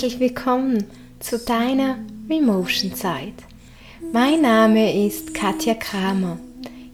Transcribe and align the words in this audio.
Herzlich 0.00 0.18
willkommen 0.18 0.84
zu 1.18 1.38
deiner 1.38 1.98
Remotion 2.26 2.94
Zeit. 2.94 3.34
Mein 4.14 4.40
Name 4.40 5.06
ist 5.06 5.34
Katja 5.34 5.74
Kramer. 5.74 6.38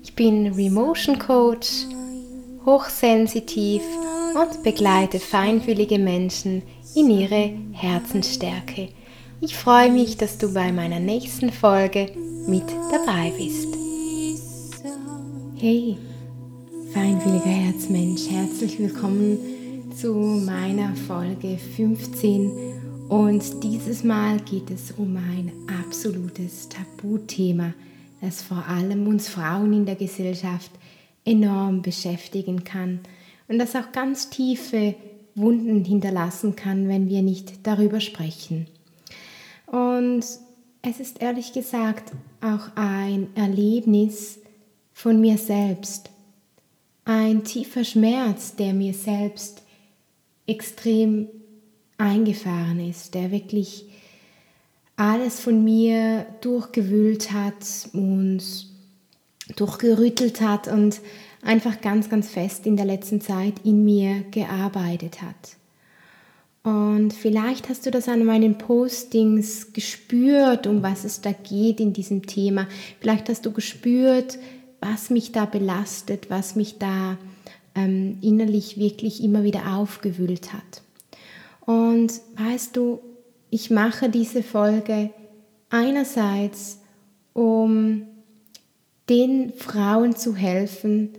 Ich 0.03 0.17
bin 0.17 0.49
Remotion 0.55 1.17
Coach, 1.17 1.85
hochsensitiv 2.65 3.83
und 4.35 4.65
begleite 4.65 5.21
feinfühlige 5.21 6.01
Menschen 6.01 6.63
in 6.97 7.09
ihre 7.09 7.53
Herzensstärke. 7.71 8.89
Ich 9.41 9.55
freue 9.55 9.93
mich, 9.93 10.17
dass 10.17 10.39
du 10.39 10.53
bei 10.53 10.73
meiner 10.73 10.99
nächsten 10.99 11.53
Folge 11.53 12.11
mit 12.49 12.65
dabei 12.91 13.33
bist. 13.39 13.69
Hey, 15.59 15.97
feinfühliger 16.93 17.45
Herzmensch, 17.45 18.23
herzlich 18.29 18.81
willkommen 18.81 19.39
zu 19.95 20.13
meiner 20.13 20.97
Folge 21.07 21.57
15 21.77 22.66
und 23.09 23.63
dieses 23.63 24.03
Mal 24.03 24.41
geht 24.41 24.71
es 24.71 24.91
um 24.93 25.17
ein 25.17 25.53
absolutes 25.81 26.69
Tabuthema, 26.69 27.73
das 28.21 28.43
vor 28.43 28.67
allem 28.67 29.07
uns 29.07 29.29
Frauen 29.29 29.73
in 29.73 29.87
der 29.87 29.95
Gesellschaft 29.95 30.71
enorm 31.25 31.83
beschäftigen 31.83 32.65
kann 32.65 33.01
und 33.49 33.59
das 33.59 33.77
auch 33.77 33.93
ganz 33.93 34.31
tiefe 34.31 34.95
Wunden 35.35 35.85
hinterlassen 35.85 36.57
kann, 36.57 36.89
wenn 36.89 37.09
wir 37.09 37.23
nicht 37.23 37.67
darüber 37.67 38.01
sprechen. 38.01 38.67
Und 39.67 40.25
es 40.83 41.01
ist 41.01 41.21
ehrlich 41.21 41.53
gesagt 41.53 42.13
auch 42.41 42.71
ein 42.75 43.29
Erlebnis 43.35 44.39
von 44.93 45.21
mir 45.21 45.39
selbst, 45.39 46.11
ein 47.05 47.45
tiefer 47.45 47.85
Schmerz, 47.85 48.57
der 48.57 48.73
mir 48.73 48.95
selbst 48.95 49.63
extrem 50.47 51.29
eingefahren 51.99 52.81
ist, 52.81 53.15
der 53.15 53.31
wirklich 53.31 53.87
alles 54.97 55.41
von 55.41 55.63
mir 55.63 56.27
durchgewühlt 56.41 57.33
hat 57.33 57.89
und 57.93 58.43
durchgerüttelt 59.55 60.41
hat 60.41 60.69
und 60.69 61.01
einfach 61.43 61.81
ganz, 61.81 62.09
ganz 62.09 62.29
fest 62.29 62.67
in 62.67 62.77
der 62.77 62.87
letzten 62.87 63.21
Zeit 63.21 63.55
in 63.65 63.85
mir 63.85 64.25
gearbeitet 64.31 65.23
hat. 65.23 65.57
Und 66.65 67.13
vielleicht 67.13 67.69
hast 67.69 67.87
du 67.87 67.93
das 67.93 68.09
an 68.09 68.25
meinen 68.25 68.59
Postings 68.59 69.73
gespürt, 69.73 70.67
um 70.67 70.83
was 70.83 71.05
es 71.05 71.21
da 71.21 71.31
geht 71.31 71.79
in 71.79 71.93
diesem 71.93 72.27
Thema. 72.27 72.67
Vielleicht 73.01 73.29
hast 73.29 73.47
du 73.47 73.53
gespürt, 73.53 74.39
was 74.81 75.11
mich 75.11 75.31
da 75.31 75.45
belastet, 75.45 76.29
was 76.29 76.57
mich 76.57 76.79
da 76.79 77.19
ähm, 77.77 78.19
innerlich 78.21 78.79
wirklich 78.79 79.23
immer 79.23 79.45
wieder 79.45 79.77
aufgewühlt 79.77 80.53
hat. 80.53 80.83
Und 81.67 82.13
weißt 82.37 82.77
du, 82.77 83.01
ich 83.51 83.71
mache 83.71 84.09
diese 84.09 84.43
Folge 84.43 85.11
einerseits, 85.69 86.79
um 87.33 88.07
den 89.09 89.53
Frauen 89.53 90.17
zu 90.17 90.35
helfen, 90.35 91.11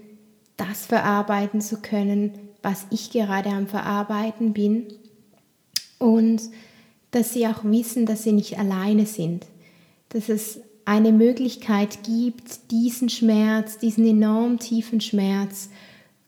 das 0.56 0.86
verarbeiten 0.86 1.62
zu 1.62 1.78
können, 1.82 2.32
was 2.64 2.88
ich 2.90 3.12
gerade 3.12 3.50
am 3.50 3.68
Verarbeiten 3.68 4.54
bin. 4.54 4.88
Und 6.00 6.42
dass 7.12 7.34
sie 7.34 7.48
auch 7.48 7.64
wissen, 7.64 8.06
dass 8.06 8.24
sie 8.24 8.32
nicht 8.32 8.58
alleine 8.58 9.06
sind. 9.06 9.46
Dass 10.10 10.30
es 10.30 10.60
eine 10.86 11.12
Möglichkeit 11.12 12.04
gibt, 12.04 12.72
diesen 12.72 13.10
Schmerz, 13.10 13.78
diesen 13.78 14.06
enorm 14.06 14.60
tiefen 14.60 15.02
Schmerz 15.02 15.70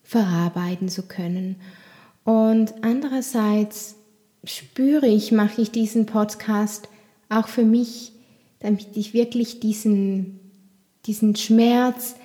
verarbeiten 0.03 0.89
zu 0.89 1.03
können. 1.03 1.55
Und 2.25 2.73
andererseits 2.81 3.95
spüre 4.49 5.07
ich, 5.07 5.31
mache 5.31 5.61
ich 5.61 5.71
diesen 5.71 6.05
Podcast 6.05 6.89
auch 7.29 7.47
für 7.47 7.63
mich, 7.63 8.11
damit 8.59 8.87
ich 8.95 9.13
wirklich 9.13 9.59
diesen, 9.59 10.39
diesen 11.05 11.35
Schmerz 11.35 12.15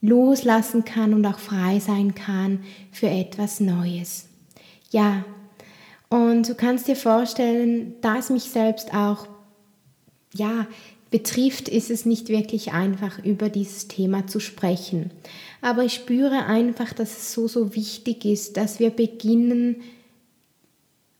loslassen 0.00 0.84
kann 0.84 1.14
und 1.14 1.26
auch 1.26 1.38
frei 1.38 1.80
sein 1.80 2.14
kann 2.14 2.60
für 2.92 3.08
etwas 3.08 3.60
Neues. 3.60 4.26
Ja, 4.90 5.24
und 6.08 6.48
du 6.48 6.54
kannst 6.54 6.86
dir 6.86 6.96
vorstellen, 6.96 7.94
dass 8.00 8.30
mich 8.30 8.44
selbst 8.44 8.94
auch 8.94 9.26
ja, 10.32 10.66
betrifft, 11.10 11.68
ist 11.68 11.90
es 11.90 12.06
nicht 12.06 12.28
wirklich 12.28 12.72
einfach, 12.72 13.24
über 13.24 13.48
dieses 13.48 13.88
Thema 13.88 14.26
zu 14.26 14.38
sprechen. 14.38 15.10
Aber 15.62 15.84
ich 15.84 15.94
spüre 15.94 16.44
einfach, 16.46 16.92
dass 16.92 17.16
es 17.16 17.32
so, 17.32 17.48
so 17.48 17.74
wichtig 17.74 18.24
ist, 18.24 18.56
dass 18.56 18.78
wir 18.78 18.90
beginnen, 18.90 19.82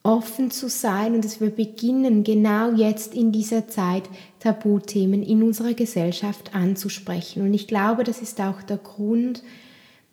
offen 0.07 0.53
zu 0.53 0.69
sein 0.69 1.17
und 1.17 1.25
dass 1.25 1.41
wir 1.41 1.51
beginnen, 1.51 2.23
genau 2.23 2.73
jetzt 2.73 3.13
in 3.13 3.33
dieser 3.33 3.67
Zeit 3.67 4.05
Tabuthemen 4.39 5.23
in 5.25 5.43
unserer 5.43 5.75
Gesellschaft 5.75 6.55
anzusprechen. 6.55 7.43
Und 7.43 7.53
ich 7.53 7.67
glaube, 7.67 8.05
das 8.05 8.23
ist 8.23 8.41
auch 8.41 8.63
der 8.63 8.77
Grund, 8.77 9.43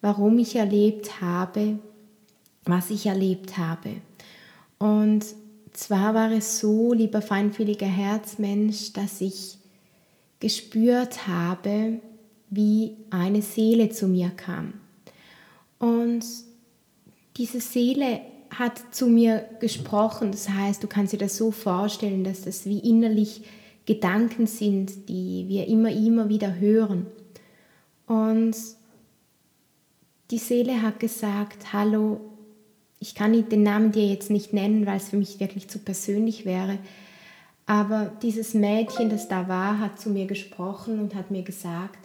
warum 0.02 0.40
ich 0.40 0.56
erlebt 0.56 1.22
habe, 1.22 1.78
was 2.66 2.90
ich 2.90 3.06
erlebt 3.06 3.60
habe. 3.60 3.98
Und 4.80 5.26
zwar 5.74 6.16
war 6.16 6.32
es 6.32 6.60
so, 6.60 6.94
lieber 6.94 7.22
feinfühliger 7.22 7.86
Herzmensch, 7.86 8.94
dass 8.94 9.22
ich 9.22 9.60
gespürt 10.40 11.28
habe, 11.28 12.00
wie 12.50 12.98
eine 13.12 13.44
Seele 13.44 13.90
zu 13.90 14.08
mir 14.08 14.30
kam. 14.30 14.74
Und 15.78 16.26
diese 17.38 17.62
Seele 17.62 18.22
hat 18.58 18.94
zu 18.94 19.08
mir 19.08 19.46
gesprochen, 19.60 20.32
das 20.32 20.50
heißt, 20.50 20.84
du 20.84 20.88
kannst 20.88 21.14
dir 21.14 21.18
das 21.18 21.38
so 21.38 21.52
vorstellen, 21.52 22.24
dass 22.24 22.42
das 22.42 22.66
wie 22.66 22.80
innerlich 22.80 23.44
Gedanken 23.86 24.48
sind, 24.48 25.10
die 25.10 25.46
wir 25.48 25.68
immer, 25.68 25.92
immer 25.92 26.30
wieder 26.30 26.60
hören. 26.60 27.08
Und 28.08 28.56
die 30.32 30.38
Seele 30.38 30.82
hat 30.82 31.00
gesagt, 31.00 31.74
hallo, 31.74 32.20
ich 33.00 33.16
kann 33.16 33.34
den 33.50 33.64
Namen 33.64 33.92
dir 33.92 34.08
jetzt 34.08 34.30
nicht 34.30 34.54
nennen, 34.54 34.86
weil 34.86 34.98
es 34.98 35.10
für 35.10 35.18
mich 35.18 35.40
wirklich 35.40 35.68
zu 35.68 35.80
persönlich 35.80 36.46
wäre, 36.46 36.78
aber 37.66 38.12
dieses 38.22 38.54
Mädchen, 38.54 39.10
das 39.10 39.28
da 39.28 39.48
war, 39.48 39.80
hat 39.80 40.00
zu 40.00 40.10
mir 40.10 40.26
gesprochen 40.26 41.00
und 41.00 41.16
hat 41.16 41.32
mir 41.32 41.44
gesagt, 41.44 42.00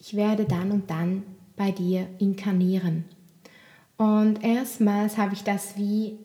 ich 0.00 0.14
werde 0.14 0.44
dann 0.44 0.70
und 0.70 0.90
dann 0.90 1.22
bei 1.56 1.72
dir 1.72 2.06
inkarnieren. 2.18 3.04
Und 4.00 4.42
erstmals 4.42 5.18
habe 5.18 5.34
ich 5.34 5.44
das 5.44 5.76
wie 5.76 6.16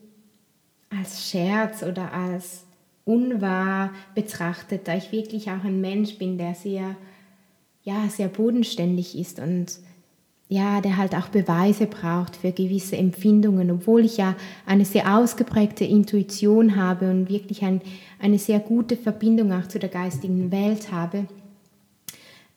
als 0.89 1.29
Scherz 1.29 1.83
oder 1.83 2.13
als 2.13 2.63
unwahr 3.03 3.89
betrachtet, 4.15 4.87
da 4.87 4.95
ich 4.95 5.11
wirklich 5.11 5.51
auch 5.51 5.61
ein 5.65 5.81
Mensch 5.81 6.17
bin, 6.17 6.37
der 6.37 6.55
sehr, 6.55 6.95
ja, 7.83 8.07
sehr 8.07 8.29
bodenständig 8.29 9.17
ist 9.17 9.41
und 9.41 9.79
ja, 10.47 10.79
der 10.79 10.95
halt 10.95 11.15
auch 11.15 11.27
Beweise 11.27 11.87
braucht 11.87 12.37
für 12.37 12.53
gewisse 12.53 12.95
Empfindungen, 12.95 13.69
obwohl 13.69 14.05
ich 14.05 14.15
ja 14.15 14.37
eine 14.65 14.85
sehr 14.85 15.17
ausgeprägte 15.17 15.83
Intuition 15.83 16.77
habe 16.77 17.11
und 17.11 17.27
wirklich 17.27 17.61
ein, 17.63 17.81
eine 18.21 18.39
sehr 18.39 18.61
gute 18.61 18.95
Verbindung 18.95 19.51
auch 19.51 19.67
zu 19.67 19.79
der 19.79 19.89
geistigen 19.89 20.49
Welt 20.49 20.93
habe, 20.93 21.25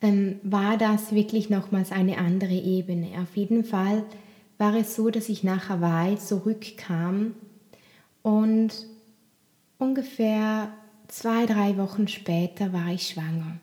ähm, 0.01 0.37
war 0.45 0.77
das 0.77 1.11
wirklich 1.13 1.51
nochmals 1.51 1.91
eine 1.91 2.19
andere 2.19 2.55
Ebene. 2.55 3.09
Auf 3.21 3.37
jeden 3.37 3.65
Fall 3.65 4.05
war 4.59 4.75
es 4.75 4.97
so, 4.97 5.11
dass 5.11 5.29
ich 5.29 5.45
nach 5.45 5.69
Hawaii 5.69 6.19
zurückkam 6.19 7.35
und 8.23 8.71
ungefähr 9.79 10.73
zwei, 11.07 11.47
drei 11.47 11.77
Wochen 11.79 12.09
später 12.09 12.73
war 12.73 12.89
ich 12.89 13.09
schwanger. 13.09 13.59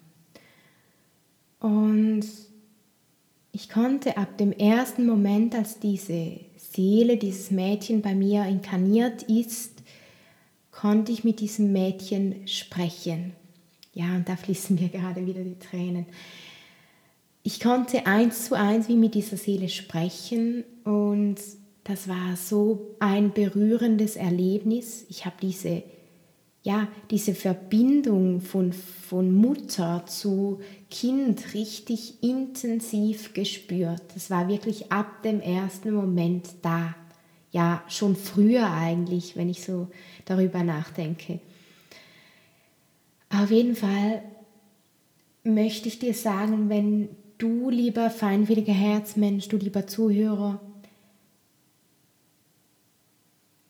Und 1.59 2.25
ich 3.51 3.69
konnte 3.69 4.17
ab 4.17 4.37
dem 4.37 4.51
ersten 4.51 5.05
Moment, 5.05 5.55
als 5.55 5.79
diese 5.79 6.39
Seele, 6.57 7.17
dieses 7.17 7.51
Mädchen 7.51 8.01
bei 8.01 8.13
mir 8.15 8.45
inkarniert 8.45 9.23
ist, 9.23 9.81
konnte 10.71 11.11
ich 11.11 11.23
mit 11.23 11.39
diesem 11.39 11.71
Mädchen 11.71 12.47
sprechen. 12.47 13.33
Ja, 13.93 14.15
und 14.15 14.27
da 14.27 14.35
fließen 14.35 14.75
mir 14.75 14.89
gerade 14.89 15.25
wieder 15.25 15.43
die 15.43 15.57
Tränen. 15.59 16.05
Ich 17.47 17.59
konnte 17.59 18.07
eins 18.07 18.45
zu 18.45 18.55
eins 18.55 18.89
wie 18.89 18.95
mit 18.95 19.13
dieser 19.13 19.37
Seele 19.37 19.69
sprechen 19.69 20.63
und 20.83 21.35
das 21.83 22.07
war 22.07 22.35
so 22.35 22.95
ein 22.99 23.33
berührendes 23.33 24.15
Erlebnis. 24.15 25.05
Ich 25.09 25.27
habe 25.27 25.35
diese 25.39 25.83
ja, 26.63 26.87
diese 27.11 27.35
Verbindung 27.35 28.41
von, 28.41 28.73
von 28.73 29.31
Mutter 29.31 30.07
zu 30.07 30.59
Kind 30.89 31.53
richtig 31.53 32.23
intensiv 32.23 33.35
gespürt. 33.35 34.01
Das 34.15 34.31
war 34.31 34.47
wirklich 34.47 34.91
ab 34.91 35.21
dem 35.21 35.39
ersten 35.39 35.93
Moment 35.93 36.49
da. 36.63 36.95
Ja, 37.51 37.83
schon 37.87 38.15
früher 38.15 38.71
eigentlich, 38.71 39.37
wenn 39.37 39.49
ich 39.49 39.61
so 39.61 39.89
darüber 40.25 40.63
nachdenke. 40.63 41.39
Auf 43.29 43.51
jeden 43.51 43.75
Fall 43.75 44.23
möchte 45.43 45.87
ich 45.87 45.99
dir 45.99 46.15
sagen, 46.15 46.69
wenn 46.69 47.09
du, 47.37 47.69
lieber 47.69 48.09
feinwilliger 48.09 48.73
Herzmensch, 48.73 49.47
du 49.47 49.57
lieber 49.57 49.87
Zuhörer, 49.87 50.59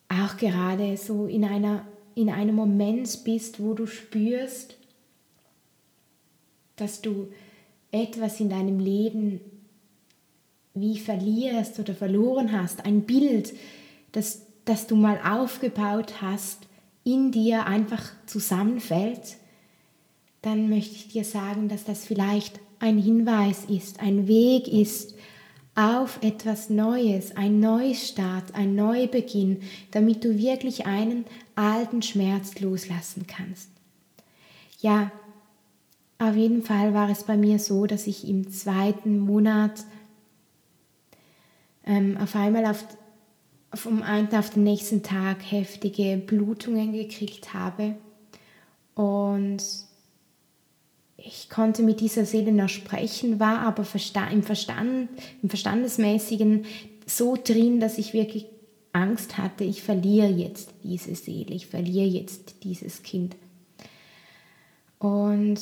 auch 0.09 0.37
gerade 0.37 0.97
so 0.97 1.25
in, 1.25 1.43
einer, 1.43 1.85
in 2.13 2.29
einem 2.29 2.55
Moment 2.55 3.23
bist, 3.23 3.59
wo 3.59 3.73
du 3.73 3.85
spürst, 3.85 4.77
dass 6.75 7.01
du 7.01 7.31
etwas 7.91 8.39
in 8.39 8.49
deinem 8.49 8.79
Leben 8.79 9.39
wie 10.73 10.99
verlierst 10.99 11.79
oder 11.79 11.95
verloren 11.95 12.51
hast, 12.51 12.85
ein 12.85 13.01
Bild, 13.01 13.53
das, 14.11 14.41
das 14.65 14.87
du 14.87 14.95
mal 14.95 15.19
aufgebaut 15.23 16.21
hast, 16.21 16.67
in 17.03 17.31
dir 17.31 17.65
einfach 17.65 18.11
zusammenfällt, 18.25 19.37
dann 20.41 20.69
möchte 20.69 20.95
ich 20.95 21.07
dir 21.07 21.23
sagen, 21.23 21.69
dass 21.69 21.85
das 21.85 22.05
vielleicht 22.05 22.59
ein 22.85 22.99
Hinweis 22.99 23.65
ist, 23.65 23.99
ein 23.99 24.27
Weg 24.27 24.67
ist 24.67 25.15
auf 25.73 26.19
etwas 26.21 26.69
Neues, 26.69 27.35
ein 27.35 27.59
Neustart, 27.59 28.53
ein 28.53 28.75
Neubeginn, 28.75 29.61
damit 29.89 30.23
du 30.23 30.37
wirklich 30.37 30.85
einen 30.85 31.25
alten 31.55 32.03
Schmerz 32.03 32.59
loslassen 32.59 33.25
kannst. 33.27 33.69
Ja, 34.81 35.11
auf 36.19 36.35
jeden 36.35 36.61
Fall 36.61 36.93
war 36.93 37.09
es 37.09 37.23
bei 37.23 37.35
mir 37.35 37.57
so, 37.57 37.87
dass 37.87 38.05
ich 38.05 38.27
im 38.27 38.51
zweiten 38.51 39.19
Monat 39.19 39.83
ähm, 41.85 42.17
auf 42.21 42.35
einmal 42.35 42.67
auf, 42.67 42.85
vom 43.73 44.03
einen 44.03 44.33
auf 44.35 44.51
den 44.51 44.63
nächsten 44.63 45.01
Tag 45.01 45.39
heftige 45.41 46.17
Blutungen 46.17 46.93
gekriegt 46.93 47.55
habe 47.55 47.95
und 48.93 49.63
ich 51.25 51.49
konnte 51.49 51.81
mit 51.81 52.01
dieser 52.01 52.25
Seele 52.25 52.51
noch 52.51 52.69
sprechen, 52.69 53.39
war 53.39 53.59
aber 53.59 53.83
im, 54.31 54.43
Verstand, 54.43 55.09
im 55.41 55.49
Verstandesmäßigen 55.49 56.65
so 57.07 57.35
drin, 57.35 57.79
dass 57.79 57.97
ich 57.97 58.13
wirklich 58.13 58.45
Angst 58.93 59.37
hatte, 59.37 59.63
ich 59.63 59.81
verliere 59.81 60.29
jetzt 60.29 60.69
diese 60.83 61.15
Seele, 61.15 61.53
ich 61.53 61.67
verliere 61.67 62.05
jetzt 62.05 62.63
dieses 62.63 63.03
Kind. 63.03 63.35
Und 64.99 65.59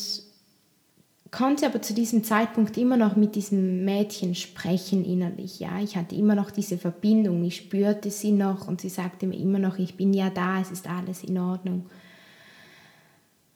konnte 1.31 1.65
aber 1.65 1.81
zu 1.81 1.93
diesem 1.93 2.23
Zeitpunkt 2.23 2.77
immer 2.77 2.97
noch 2.97 3.15
mit 3.15 3.35
diesem 3.35 3.85
Mädchen 3.85 4.35
sprechen 4.35 5.03
innerlich. 5.03 5.59
Ja, 5.59 5.81
ich 5.81 5.95
hatte 5.95 6.13
immer 6.15 6.35
noch 6.35 6.51
diese 6.51 6.77
Verbindung, 6.77 7.43
ich 7.43 7.55
spürte 7.55 8.11
sie 8.11 8.31
noch 8.31 8.67
und 8.67 8.81
sie 8.81 8.89
sagte 8.89 9.25
mir 9.25 9.39
immer 9.39 9.59
noch, 9.59 9.79
ich 9.79 9.95
bin 9.95 10.13
ja 10.13 10.29
da, 10.29 10.59
es 10.59 10.71
ist 10.71 10.87
alles 10.87 11.23
in 11.23 11.37
Ordnung. 11.39 11.87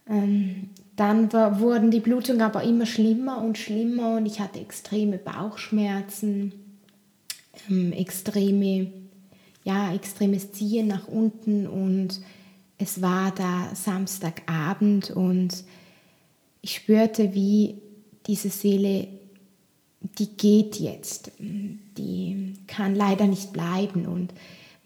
Ähm, 0.09 0.69
dann 0.97 1.31
war, 1.31 1.59
wurden 1.59 1.91
die 1.91 1.99
Blutungen 1.99 2.41
aber 2.41 2.63
immer 2.63 2.85
schlimmer 2.85 3.41
und 3.41 3.57
schlimmer 3.57 4.17
und 4.17 4.25
ich 4.25 4.39
hatte 4.39 4.59
extreme 4.59 5.17
Bauchschmerzen, 5.17 6.51
ähm, 7.69 7.93
extreme, 7.93 8.91
ja, 9.63 9.93
extremes 9.93 10.51
Ziehen 10.51 10.87
nach 10.87 11.07
unten 11.07 11.67
und 11.67 12.19
es 12.79 13.01
war 13.01 13.31
da 13.31 13.69
Samstagabend 13.75 15.11
und 15.11 15.63
ich 16.61 16.75
spürte, 16.75 17.33
wie 17.33 17.75
diese 18.25 18.49
Seele, 18.49 19.07
die 20.01 20.35
geht 20.35 20.79
jetzt, 20.79 21.31
die 21.39 22.55
kann 22.65 22.95
leider 22.95 23.27
nicht 23.27 23.53
bleiben 23.53 24.07
und 24.07 24.33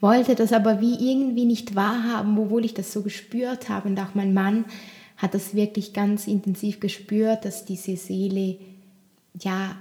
wollte 0.02 0.36
das 0.36 0.52
aber 0.52 0.82
wie 0.82 1.12
irgendwie 1.12 1.46
nicht 1.46 1.76
wahrhaben, 1.76 2.38
obwohl 2.38 2.66
ich 2.66 2.74
das 2.74 2.92
so 2.92 3.02
gespürt 3.02 3.70
habe 3.70 3.88
und 3.88 4.00
auch 4.00 4.14
mein 4.14 4.34
Mann 4.34 4.66
hat 5.22 5.36
das 5.36 5.54
wirklich 5.54 5.94
ganz 5.94 6.26
intensiv 6.26 6.80
gespürt, 6.80 7.46
dass 7.46 7.64
diese 7.64 7.96
Seele, 7.96 8.58
ja, 9.40 9.78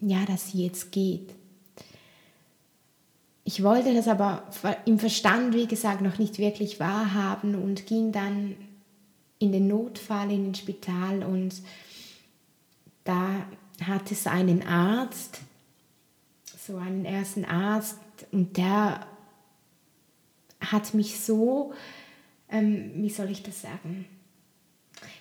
ja, 0.00 0.26
dass 0.26 0.50
sie 0.50 0.64
jetzt 0.64 0.92
geht. 0.92 1.34
Ich 3.44 3.62
wollte 3.62 3.94
das 3.94 4.08
aber 4.08 4.42
im 4.84 4.98
Verstand, 4.98 5.54
wie 5.54 5.66
gesagt, 5.66 6.02
noch 6.02 6.18
nicht 6.18 6.38
wirklich 6.38 6.78
wahrhaben 6.80 7.54
und 7.54 7.86
ging 7.86 8.12
dann 8.12 8.56
in 9.38 9.52
den 9.52 9.68
Notfall, 9.68 10.30
in 10.30 10.44
den 10.44 10.54
Spital 10.54 11.22
und 11.24 11.54
da 13.04 13.46
hat 13.82 14.10
es 14.10 14.26
einen 14.26 14.66
Arzt, 14.66 15.40
so 16.58 16.76
einen 16.76 17.06
ersten 17.06 17.46
Arzt 17.46 17.96
und 18.32 18.58
der 18.58 19.06
hat 20.60 20.92
mich 20.92 21.18
so, 21.20 21.72
ähm, 22.50 22.90
wie 22.96 23.08
soll 23.08 23.30
ich 23.30 23.42
das 23.42 23.62
sagen, 23.62 24.04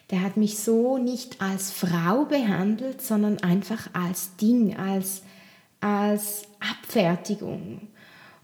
der 0.09 0.21
hat 0.21 0.38
mich 0.38 0.59
so 0.59 0.98
nicht 0.98 1.42
als 1.42 1.71
Frau 1.71 2.25
behandelt, 2.25 3.01
sondern 3.01 3.39
einfach 3.39 3.89
als 3.94 4.36
Ding, 4.38 4.77
als, 4.77 5.21
als 5.81 6.44
Abfertigung. 6.59 7.88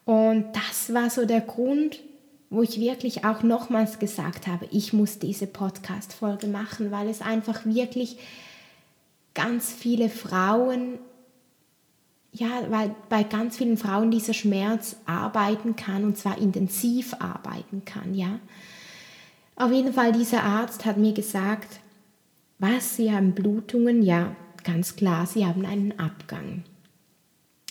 Und 0.06 0.48
das 0.54 0.94
war 0.94 1.10
so 1.10 1.25
der 1.25 1.42
Grund, 1.42 2.00
wo 2.50 2.62
ich 2.62 2.80
wirklich 2.80 3.25
auch 3.25 3.42
nochmals 3.42 3.98
gesagt 3.98 4.48
habe, 4.48 4.68
ich 4.71 4.94
muss 4.94 5.19
diese 5.19 5.48
Podcast-Folge 5.48 6.48
machen, 6.48 6.92
weil 6.92 7.07
es 7.07 7.21
einfach 7.21 7.66
wirklich 7.66 8.18
ganz 9.33 9.71
viele 9.71 10.09
Frauen, 10.09 11.00
ja, 12.31 12.50
weil 12.69 12.94
bei 13.09 13.24
ganz 13.24 13.57
vielen 13.57 13.77
Frauen 13.77 14.12
dieser 14.12 14.33
Schmerz 14.33 14.98
arbeiten 15.06 15.75
kann 15.75 16.04
und 16.04 16.18
zwar 16.18 16.38
intensiv 16.38 17.16
arbeiten 17.19 17.86
kann, 17.86 18.13
ja. 18.13 18.39
Auf 19.55 19.71
jeden 19.71 19.94
Fall, 19.94 20.11
dieser 20.11 20.44
Arzt 20.44 20.85
hat 20.85 20.97
mir 20.97 21.13
gesagt, 21.13 21.79
was, 22.59 22.95
Sie 22.95 23.11
haben 23.11 23.33
Blutungen? 23.33 24.01
Ja, 24.01 24.35
ganz 24.63 24.95
klar, 24.95 25.25
Sie 25.25 25.45
haben 25.45 25.65
einen 25.65 26.00
Abgang. 26.00 26.63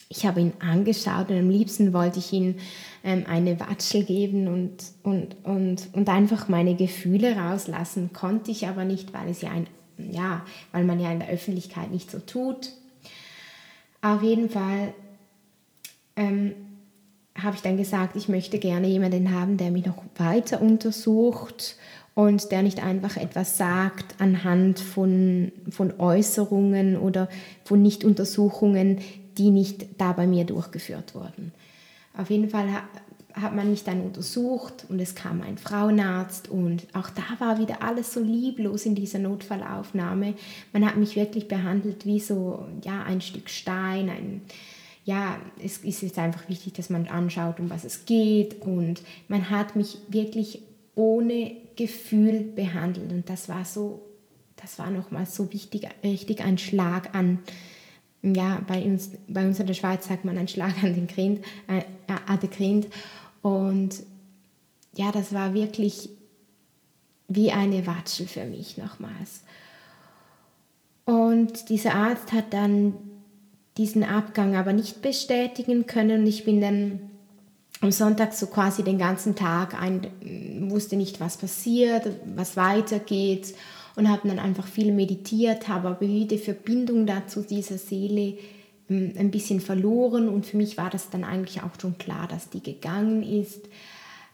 Ich 0.08 0.26
habe 0.26 0.42
ihn 0.42 0.52
angeschaut 0.60 1.30
und 1.30 1.38
am 1.38 1.48
liebsten 1.48 1.94
wollte 1.94 2.18
ich 2.18 2.32
ihm 2.32 2.56
ähm, 3.02 3.24
eine 3.26 3.58
Watschel 3.58 4.04
geben 4.04 4.46
und, 4.46 4.84
und, 5.02 5.36
und, 5.42 5.88
und 5.94 6.08
einfach 6.08 6.48
meine 6.48 6.76
Gefühle 6.76 7.34
rauslassen. 7.34 8.12
Konnte 8.12 8.50
ich 8.50 8.68
aber 8.68 8.84
nicht, 8.84 9.14
weil, 9.14 9.30
es 9.30 9.40
ja, 9.40 9.50
ein, 9.50 9.66
ja, 9.96 10.44
weil 10.70 10.84
man 10.84 11.00
ja 11.00 11.10
in 11.10 11.20
der 11.20 11.30
Öffentlichkeit 11.30 11.90
nicht 11.90 12.10
so 12.10 12.18
tut. 12.18 12.72
Auf 14.02 14.22
jeden 14.22 14.50
Fall 14.50 14.92
ähm, 16.16 16.52
habe 17.42 17.56
ich 17.56 17.62
dann 17.62 17.76
gesagt, 17.76 18.16
ich 18.16 18.28
möchte 18.28 18.58
gerne 18.58 18.86
jemanden 18.86 19.32
haben, 19.32 19.56
der 19.56 19.70
mich 19.70 19.86
noch 19.86 20.02
weiter 20.16 20.60
untersucht 20.60 21.76
und 22.14 22.50
der 22.50 22.62
nicht 22.62 22.82
einfach 22.82 23.16
etwas 23.16 23.56
sagt 23.56 24.20
anhand 24.20 24.78
von, 24.80 25.52
von 25.70 25.98
Äußerungen 25.98 26.96
oder 26.96 27.28
von 27.64 27.82
Nichtuntersuchungen, 27.82 29.00
die 29.38 29.50
nicht 29.50 29.86
da 29.98 30.12
bei 30.12 30.26
mir 30.26 30.44
durchgeführt 30.44 31.14
wurden. 31.14 31.52
Auf 32.16 32.28
jeden 32.28 32.50
Fall 32.50 32.66
hat 33.34 33.54
man 33.54 33.70
mich 33.70 33.84
dann 33.84 34.02
untersucht 34.02 34.84
und 34.88 35.00
es 35.00 35.14
kam 35.14 35.40
ein 35.40 35.56
Frauenarzt 35.56 36.50
und 36.50 36.86
auch 36.92 37.08
da 37.10 37.22
war 37.38 37.58
wieder 37.58 37.82
alles 37.82 38.12
so 38.12 38.20
lieblos 38.20 38.84
in 38.84 38.94
dieser 38.94 39.18
Notfallaufnahme. 39.18 40.34
Man 40.72 40.86
hat 40.86 40.96
mich 40.96 41.16
wirklich 41.16 41.48
behandelt 41.48 42.04
wie 42.04 42.20
so 42.20 42.66
ja 42.84 43.02
ein 43.04 43.20
Stück 43.20 43.48
Stein, 43.48 44.10
ein, 44.10 44.42
ja, 45.04 45.40
es 45.62 45.78
ist 45.78 46.02
jetzt 46.02 46.18
einfach 46.18 46.48
wichtig, 46.48 46.74
dass 46.74 46.90
man 46.90 47.08
anschaut, 47.08 47.58
um 47.58 47.70
was 47.70 47.84
es 47.84 48.04
geht. 48.04 48.62
Und 48.62 49.02
man 49.28 49.50
hat 49.50 49.74
mich 49.74 49.98
wirklich 50.08 50.62
ohne 50.94 51.56
Gefühl 51.76 52.40
behandelt. 52.40 53.10
Und 53.12 53.28
das 53.28 53.48
war 53.48 53.64
so, 53.64 54.02
das 54.56 54.78
war 54.78 54.90
nochmal 54.90 55.26
so 55.26 55.52
wichtig, 55.52 55.88
richtig 56.04 56.44
ein 56.44 56.58
Schlag 56.58 57.14
an, 57.14 57.40
ja, 58.22 58.60
bei 58.68 58.80
uns, 58.82 59.10
bei 59.26 59.44
uns 59.44 59.58
in 59.58 59.66
der 59.66 59.74
Schweiz 59.74 60.06
sagt 60.06 60.24
man 60.24 60.38
ein 60.38 60.46
Schlag 60.46 60.84
an 60.84 60.94
den 60.94 61.08
Grind, 61.08 61.44
äh, 61.66 61.82
an 62.26 62.38
den 62.38 62.50
Grind. 62.50 62.86
Und 63.42 64.04
ja, 64.94 65.10
das 65.10 65.32
war 65.32 65.54
wirklich 65.54 66.08
wie 67.26 67.50
eine 67.50 67.86
Watschel 67.86 68.28
für 68.28 68.44
mich 68.44 68.76
nochmals. 68.76 69.42
Und 71.04 71.68
dieser 71.68 71.94
Arzt 71.94 72.32
hat 72.32 72.52
dann 72.52 72.94
diesen 73.76 74.04
Abgang 74.04 74.56
aber 74.56 74.72
nicht 74.72 75.02
bestätigen 75.02 75.86
können. 75.86 76.22
Und 76.22 76.26
ich 76.26 76.44
bin 76.44 76.60
dann 76.60 77.00
am 77.80 77.90
Sonntag 77.90 78.32
so 78.32 78.46
quasi 78.46 78.82
den 78.84 78.98
ganzen 78.98 79.34
Tag, 79.34 79.80
ein, 79.80 80.06
wusste 80.70 80.96
nicht, 80.96 81.20
was 81.20 81.36
passiert, 81.36 82.08
was 82.36 82.56
weitergeht 82.56 83.54
und 83.96 84.08
habe 84.08 84.28
dann 84.28 84.38
einfach 84.38 84.66
viel 84.66 84.92
meditiert, 84.92 85.68
habe 85.68 85.88
aber 85.88 86.06
die 86.06 86.38
Verbindung 86.38 87.06
dazu 87.06 87.42
dieser 87.42 87.78
Seele 87.78 88.38
ähm, 88.88 89.12
ein 89.18 89.30
bisschen 89.30 89.60
verloren 89.60 90.28
und 90.28 90.46
für 90.46 90.56
mich 90.56 90.76
war 90.76 90.90
das 90.90 91.10
dann 91.10 91.24
eigentlich 91.24 91.62
auch 91.62 91.80
schon 91.80 91.98
klar, 91.98 92.28
dass 92.28 92.50
die 92.50 92.62
gegangen 92.62 93.22
ist. 93.22 93.68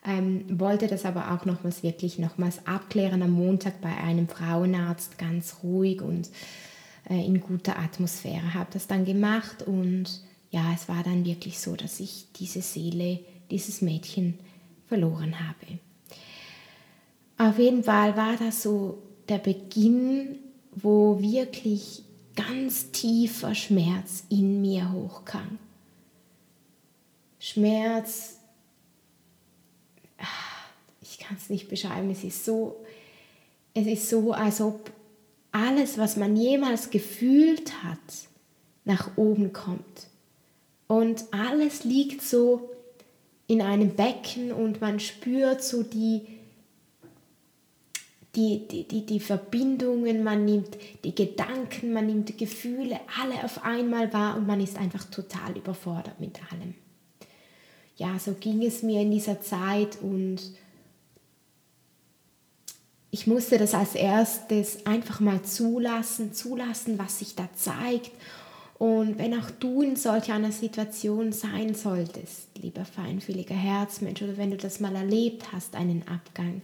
Ähm, 0.07 0.45
wollte 0.49 0.87
das 0.87 1.05
aber 1.05 1.33
auch 1.33 1.45
nochmals 1.45 1.83
wirklich 1.83 2.19
nochmals 2.19 2.67
abklären 2.67 3.23
am 3.23 3.33
Montag 3.33 3.81
bei 3.81 3.97
einem 3.97 4.29
Frauenarzt 4.29 5.19
ganz 5.19 5.57
ruhig 5.63 6.03
und 6.03 6.29
äh, 7.09 7.25
in 7.25 7.41
guter 7.41 7.79
Atmosphäre. 7.79 8.55
Habe 8.55 8.71
das 8.73 8.87
dann 8.87 9.05
gemacht 9.05 9.63
und 9.63 10.23
ja, 10.51 10.73
es 10.75 10.89
war 10.89 11.03
dann 11.03 11.25
wirklich 11.25 11.59
so, 11.59 11.77
dass 11.77 12.01
ich 12.01 12.27
diese 12.37 12.63
Seele, 12.63 13.21
dieses 13.51 13.83
Mädchen 13.83 14.39
verloren 14.87 15.35
habe. 15.39 15.79
Auf 17.37 17.59
jeden 17.59 17.85
Fall 17.85 18.17
war 18.17 18.37
das 18.37 18.63
so 18.63 19.03
der 19.29 19.39
Beginn, 19.39 20.37
wo 20.73 21.21
wirklich 21.21 22.03
ganz 22.35 22.91
tiefer 22.91 23.55
Schmerz 23.55 24.25
in 24.29 24.61
mir 24.61 24.91
hochkam. 24.93 25.59
Schmerz, 27.39 28.39
ich 31.01 31.19
kann 31.19 31.37
es 31.37 31.51
nicht 31.51 31.69
beschreiben, 31.69 32.11
es 32.11 32.25
ist 32.25 32.45
so, 32.45 32.85
es 33.75 33.87
ist 33.87 34.09
so, 34.09 34.33
als 34.33 34.61
ob 34.61 34.91
alles, 35.67 35.99
was 35.99 36.17
man 36.17 36.37
jemals 36.37 36.91
gefühlt 36.91 37.83
hat, 37.83 37.99
nach 38.85 39.17
oben 39.17 39.53
kommt. 39.53 40.07
Und 40.87 41.25
alles 41.33 41.85
liegt 41.85 42.23
so 42.23 42.71
in 43.47 43.61
einem 43.61 43.95
Becken 43.95 44.53
und 44.53 44.81
man 44.81 45.01
spürt 45.01 45.63
so 45.63 45.83
die, 45.83 46.27
die, 48.35 48.67
die, 48.69 48.87
die, 48.87 49.05
die 49.05 49.21
Verbindungen, 49.21 50.23
man 50.23 50.45
nimmt 50.45 50.77
die 51.05 51.15
Gedanken, 51.15 51.93
man 51.93 52.07
nimmt 52.07 52.29
die 52.29 52.37
Gefühle, 52.37 53.01
alle 53.21 53.45
auf 53.45 53.65
einmal 53.65 54.13
wahr 54.13 54.37
und 54.37 54.47
man 54.47 54.61
ist 54.61 54.79
einfach 54.79 55.05
total 55.05 55.57
überfordert 55.57 56.21
mit 56.21 56.39
allem. 56.53 56.75
Ja, 57.97 58.19
so 58.19 58.35
ging 58.35 58.63
es 58.63 58.83
mir 58.83 59.03
in 59.03 59.11
dieser 59.11 59.41
Zeit 59.41 59.99
und 60.01 60.41
ich 63.11 63.27
musste 63.27 63.57
das 63.59 63.75
als 63.75 63.95
erstes 63.95 64.85
einfach 64.87 65.21
mal 65.21 65.43
zulassen, 65.43 66.35
zulassen, 66.35 66.99
was 66.99 67.21
sich 67.21 67.35
da 67.35 67.49
zeigt. 67.55 68.11
Und 68.79 69.19
wenn 69.19 69.35
auch 69.35 69.51
du 69.51 69.83
in 69.83 69.97
solch 69.97 70.31
einer 70.31 70.53
Situation 70.53 71.33
sein 71.33 71.75
solltest, 71.75 72.49
lieber 72.61 72.85
feinfühliger 72.85 73.55
Herzmensch, 73.55 74.23
oder 74.23 74.37
wenn 74.37 74.51
du 74.51 74.57
das 74.57 74.79
mal 74.79 74.95
erlebt 74.95 75.53
hast, 75.53 75.75
einen 75.75 76.07
Abgang, 76.07 76.63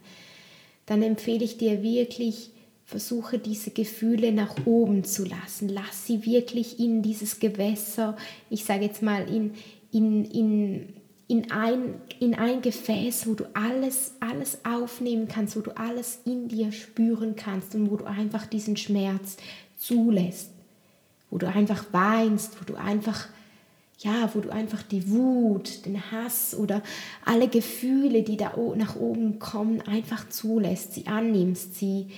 dann 0.87 1.03
empfehle 1.03 1.45
ich 1.45 1.57
dir 1.57 1.83
wirklich, 1.83 2.51
versuche 2.85 3.39
diese 3.39 3.71
Gefühle 3.71 4.31
nach 4.31 4.55
oben 4.67 5.03
zu 5.05 5.25
lassen. 5.25 5.69
Lass 5.71 6.07
sie 6.07 6.25
wirklich 6.27 6.79
in 6.79 7.03
dieses 7.03 7.41
Gewässer, 7.41 8.17
ich 8.51 8.65
sage 8.65 8.85
jetzt 8.85 9.03
mal, 9.03 9.27
in, 9.29 9.55
in, 9.91 10.25
in 10.27 10.93
in 11.27 11.51
ein, 11.51 12.01
in 12.21 12.35
ein 12.35 12.61
Gefäß, 12.61 13.27
wo 13.27 13.35
du 13.35 13.45
alles, 13.55 14.13
alles 14.21 14.65
aufnehmen 14.65 15.27
kannst, 15.29 15.57
wo 15.57 15.61
du 15.61 15.77
alles 15.77 16.21
in 16.25 16.49
dir 16.49 16.71
spüren 16.73 17.35
kannst 17.35 17.75
und 17.75 17.91
wo 17.91 17.97
du 17.97 18.05
einfach 18.05 18.47
diesen 18.47 18.77
Schmerz 18.77 19.37
zulässt, 19.77 20.51
wo 21.31 21.39
du 21.39 21.49
einfach 21.49 21.85
weinst, 21.93 22.61
wo 22.61 22.65
du 22.65 22.79
einfach, 22.79 23.29
ja, 23.99 24.31
wo 24.35 24.41
du 24.41 24.51
einfach 24.51 24.83
die 24.83 25.11
Wut, 25.11 25.87
den 25.87 26.11
Hass 26.11 26.55
oder 26.55 26.83
alle 27.25 27.49
Gefühle, 27.49 28.23
die 28.23 28.37
da 28.37 28.55
nach 28.77 28.97
oben 28.97 29.39
kommen, 29.39 29.81
einfach 29.83 30.29
zulässt, 30.29 30.93
sie 30.93 31.07
annimmst, 31.07 31.77
sie, 31.77 32.09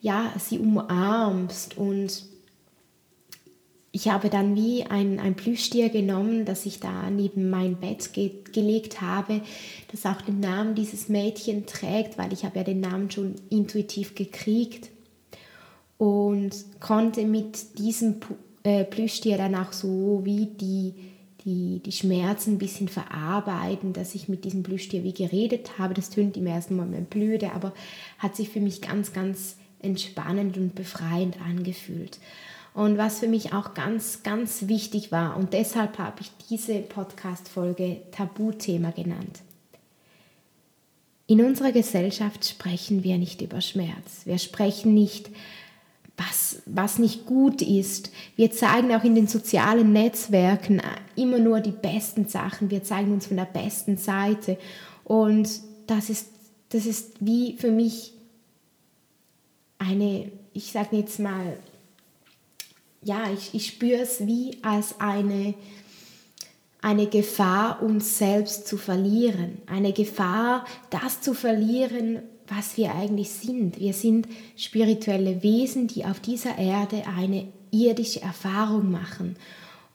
ja, 0.00 0.32
sie 0.38 0.58
umarmst 0.58 1.76
und 1.76 2.24
ich 3.98 4.06
habe 4.06 4.30
dann 4.30 4.54
wie 4.54 4.84
ein, 4.84 5.18
ein 5.18 5.34
Plüschtier 5.34 5.88
genommen, 5.88 6.44
das 6.44 6.66
ich 6.66 6.78
da 6.78 7.10
neben 7.10 7.50
mein 7.50 7.74
Bett 7.74 8.12
ge 8.12 8.30
gelegt 8.52 9.00
habe, 9.00 9.40
das 9.90 10.06
auch 10.06 10.22
den 10.22 10.38
Namen 10.38 10.76
dieses 10.76 11.08
Mädchen 11.08 11.66
trägt, 11.66 12.16
weil 12.16 12.32
ich 12.32 12.44
habe 12.44 12.58
ja 12.58 12.64
den 12.64 12.78
Namen 12.78 13.10
schon 13.10 13.34
intuitiv 13.50 14.14
gekriegt 14.14 14.90
und 15.96 16.52
konnte 16.78 17.24
mit 17.24 17.76
diesem 17.80 18.20
äh, 18.62 18.84
Plüschtier 18.84 19.36
dann 19.36 19.56
auch 19.56 19.72
so 19.72 20.20
wie 20.22 20.46
die, 20.46 20.94
die, 21.44 21.80
die 21.84 21.92
Schmerzen 21.92 22.52
ein 22.52 22.58
bisschen 22.58 22.86
verarbeiten, 22.86 23.94
dass 23.94 24.14
ich 24.14 24.28
mit 24.28 24.44
diesem 24.44 24.62
Plüschtier 24.62 25.02
wie 25.02 25.12
geredet 25.12 25.76
habe. 25.76 25.94
Das 25.94 26.10
tönt 26.10 26.36
im 26.36 26.46
ersten 26.46 26.76
Moment 26.76 27.10
blöde, 27.10 27.52
aber 27.52 27.74
hat 28.18 28.36
sich 28.36 28.48
für 28.48 28.60
mich 28.60 28.80
ganz, 28.80 29.12
ganz 29.12 29.56
entspannend 29.80 30.56
und 30.56 30.76
befreiend 30.76 31.40
angefühlt. 31.44 32.20
Und 32.78 32.96
was 32.96 33.18
für 33.18 33.26
mich 33.26 33.52
auch 33.52 33.74
ganz, 33.74 34.22
ganz 34.22 34.68
wichtig 34.68 35.10
war, 35.10 35.36
und 35.36 35.52
deshalb 35.52 35.98
habe 35.98 36.20
ich 36.20 36.30
diese 36.48 36.78
Podcast-Folge 36.78 38.02
Tabuthema 38.12 38.92
genannt. 38.92 39.40
In 41.26 41.44
unserer 41.44 41.72
Gesellschaft 41.72 42.44
sprechen 42.44 43.02
wir 43.02 43.18
nicht 43.18 43.42
über 43.42 43.60
Schmerz. 43.62 44.26
Wir 44.26 44.38
sprechen 44.38 44.94
nicht, 44.94 45.28
was, 46.16 46.62
was 46.66 47.00
nicht 47.00 47.26
gut 47.26 47.62
ist. 47.62 48.12
Wir 48.36 48.52
zeigen 48.52 48.94
auch 48.94 49.02
in 49.02 49.16
den 49.16 49.26
sozialen 49.26 49.92
Netzwerken 49.92 50.80
immer 51.16 51.40
nur 51.40 51.58
die 51.58 51.72
besten 51.72 52.28
Sachen. 52.28 52.70
Wir 52.70 52.84
zeigen 52.84 53.12
uns 53.12 53.26
von 53.26 53.38
der 53.38 53.46
besten 53.46 53.96
Seite. 53.96 54.56
Und 55.02 55.50
das 55.88 56.10
ist, 56.10 56.28
das 56.68 56.86
ist 56.86 57.16
wie 57.18 57.56
für 57.56 57.72
mich 57.72 58.12
eine, 59.78 60.30
ich 60.52 60.70
sage 60.70 60.98
jetzt 60.98 61.18
mal, 61.18 61.58
ja, 63.08 63.24
ich, 63.32 63.54
ich 63.54 63.66
spüre 63.66 64.02
es 64.02 64.26
wie 64.26 64.58
als 64.62 65.00
eine, 65.00 65.54
eine 66.82 67.06
Gefahr, 67.06 67.82
uns 67.82 68.18
selbst 68.18 68.68
zu 68.68 68.76
verlieren. 68.76 69.58
Eine 69.66 69.92
Gefahr, 69.92 70.64
das 70.90 71.20
zu 71.22 71.34
verlieren, 71.34 72.20
was 72.46 72.76
wir 72.76 72.94
eigentlich 72.94 73.30
sind. 73.30 73.80
Wir 73.80 73.94
sind 73.94 74.28
spirituelle 74.56 75.42
Wesen, 75.42 75.86
die 75.86 76.04
auf 76.04 76.20
dieser 76.20 76.58
Erde 76.58 77.02
eine 77.16 77.48
irdische 77.70 78.22
Erfahrung 78.22 78.90
machen. 78.90 79.36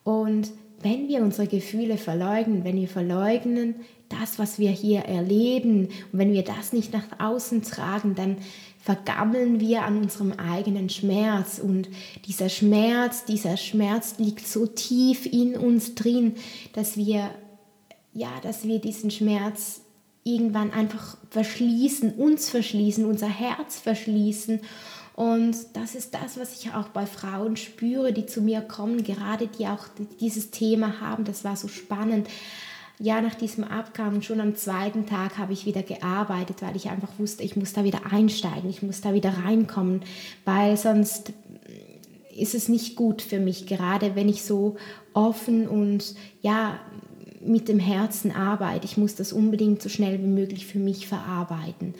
Und 0.03 0.51
wenn 0.82 1.08
wir 1.08 1.22
unsere 1.22 1.48
Gefühle 1.48 1.98
verleugnen, 1.98 2.63
wenn 2.63 2.75
wir 2.75 2.89
verleugnen 2.89 3.75
das, 4.10 4.38
was 4.38 4.60
wir 4.60 4.72
hier 4.72 5.01
erleben, 5.01 5.86
und 6.12 6.20
wenn 6.20 6.34
wir 6.34 6.43
das 6.43 6.74
nicht 6.74 6.93
nach 6.93 7.20
außen 7.20 7.62
tragen, 7.63 8.15
dann 8.15 8.38
vergammeln 8.83 9.61
wir 9.61 9.83
an 9.83 9.97
unserem 9.97 10.33
eigenen 10.33 10.89
Schmerz. 10.89 11.57
Und 11.57 11.87
dieser 12.25 12.49
Schmerz, 12.49 13.23
dieser 13.23 13.55
Schmerz 13.55 14.15
liegt 14.17 14.45
so 14.45 14.67
tief 14.67 15.25
in 15.25 15.55
uns 15.55 15.95
drin, 15.95 16.35
dass 16.73 16.97
wir, 16.97 17.29
ja, 18.13 18.29
dass 18.43 18.65
wir 18.65 18.79
diesen 18.79 19.09
Schmerz 19.09 19.81
irgendwann 20.25 20.71
einfach 20.71 21.17
verschließen, 21.29 22.13
uns 22.15 22.49
verschließen, 22.49 23.05
unser 23.05 23.29
Herz 23.29 23.79
verschließen. 23.79 24.59
Und 25.15 25.55
das 25.73 25.95
ist 25.95 26.13
das, 26.13 26.37
was 26.37 26.59
ich 26.59 26.73
auch 26.73 26.89
bei 26.89 27.05
Frauen 27.05 27.55
spüre, 27.55 28.11
die 28.11 28.25
zu 28.25 28.41
mir 28.41 28.61
kommen, 28.61 29.03
gerade 29.03 29.47
die 29.47 29.67
auch 29.67 29.85
dieses 30.19 30.51
Thema 30.51 30.99
haben. 30.99 31.23
Das 31.23 31.45
war 31.45 31.55
so 31.55 31.69
spannend 31.69 32.27
ja, 33.00 33.21
nach 33.21 33.35
diesem 33.35 33.63
Abgang, 33.63 34.21
schon 34.21 34.39
am 34.39 34.55
zweiten 34.55 35.05
Tag 35.05 35.38
habe 35.38 35.53
ich 35.53 35.65
wieder 35.65 35.83
gearbeitet, 35.83 36.62
weil 36.62 36.75
ich 36.75 36.89
einfach 36.89 37.09
wusste, 37.17 37.43
ich 37.43 37.55
muss 37.55 37.73
da 37.73 37.83
wieder 37.83 38.12
einsteigen, 38.12 38.69
ich 38.69 38.83
muss 38.83 39.01
da 39.01 39.13
wieder 39.13 39.33
reinkommen, 39.43 40.01
weil 40.45 40.77
sonst 40.77 41.33
ist 42.35 42.55
es 42.55 42.69
nicht 42.69 42.95
gut 42.95 43.21
für 43.21 43.39
mich, 43.39 43.67
gerade 43.67 44.15
wenn 44.15 44.29
ich 44.29 44.43
so 44.43 44.75
offen 45.13 45.67
und 45.67 46.15
ja, 46.41 46.79
mit 47.45 47.67
dem 47.67 47.79
Herzen 47.79 48.31
arbeite. 48.31 48.85
Ich 48.85 48.97
muss 48.97 49.15
das 49.15 49.33
unbedingt 49.33 49.81
so 49.81 49.89
schnell 49.89 50.19
wie 50.19 50.27
möglich 50.27 50.65
für 50.65 50.79
mich 50.79 51.07
verarbeiten. 51.07 51.93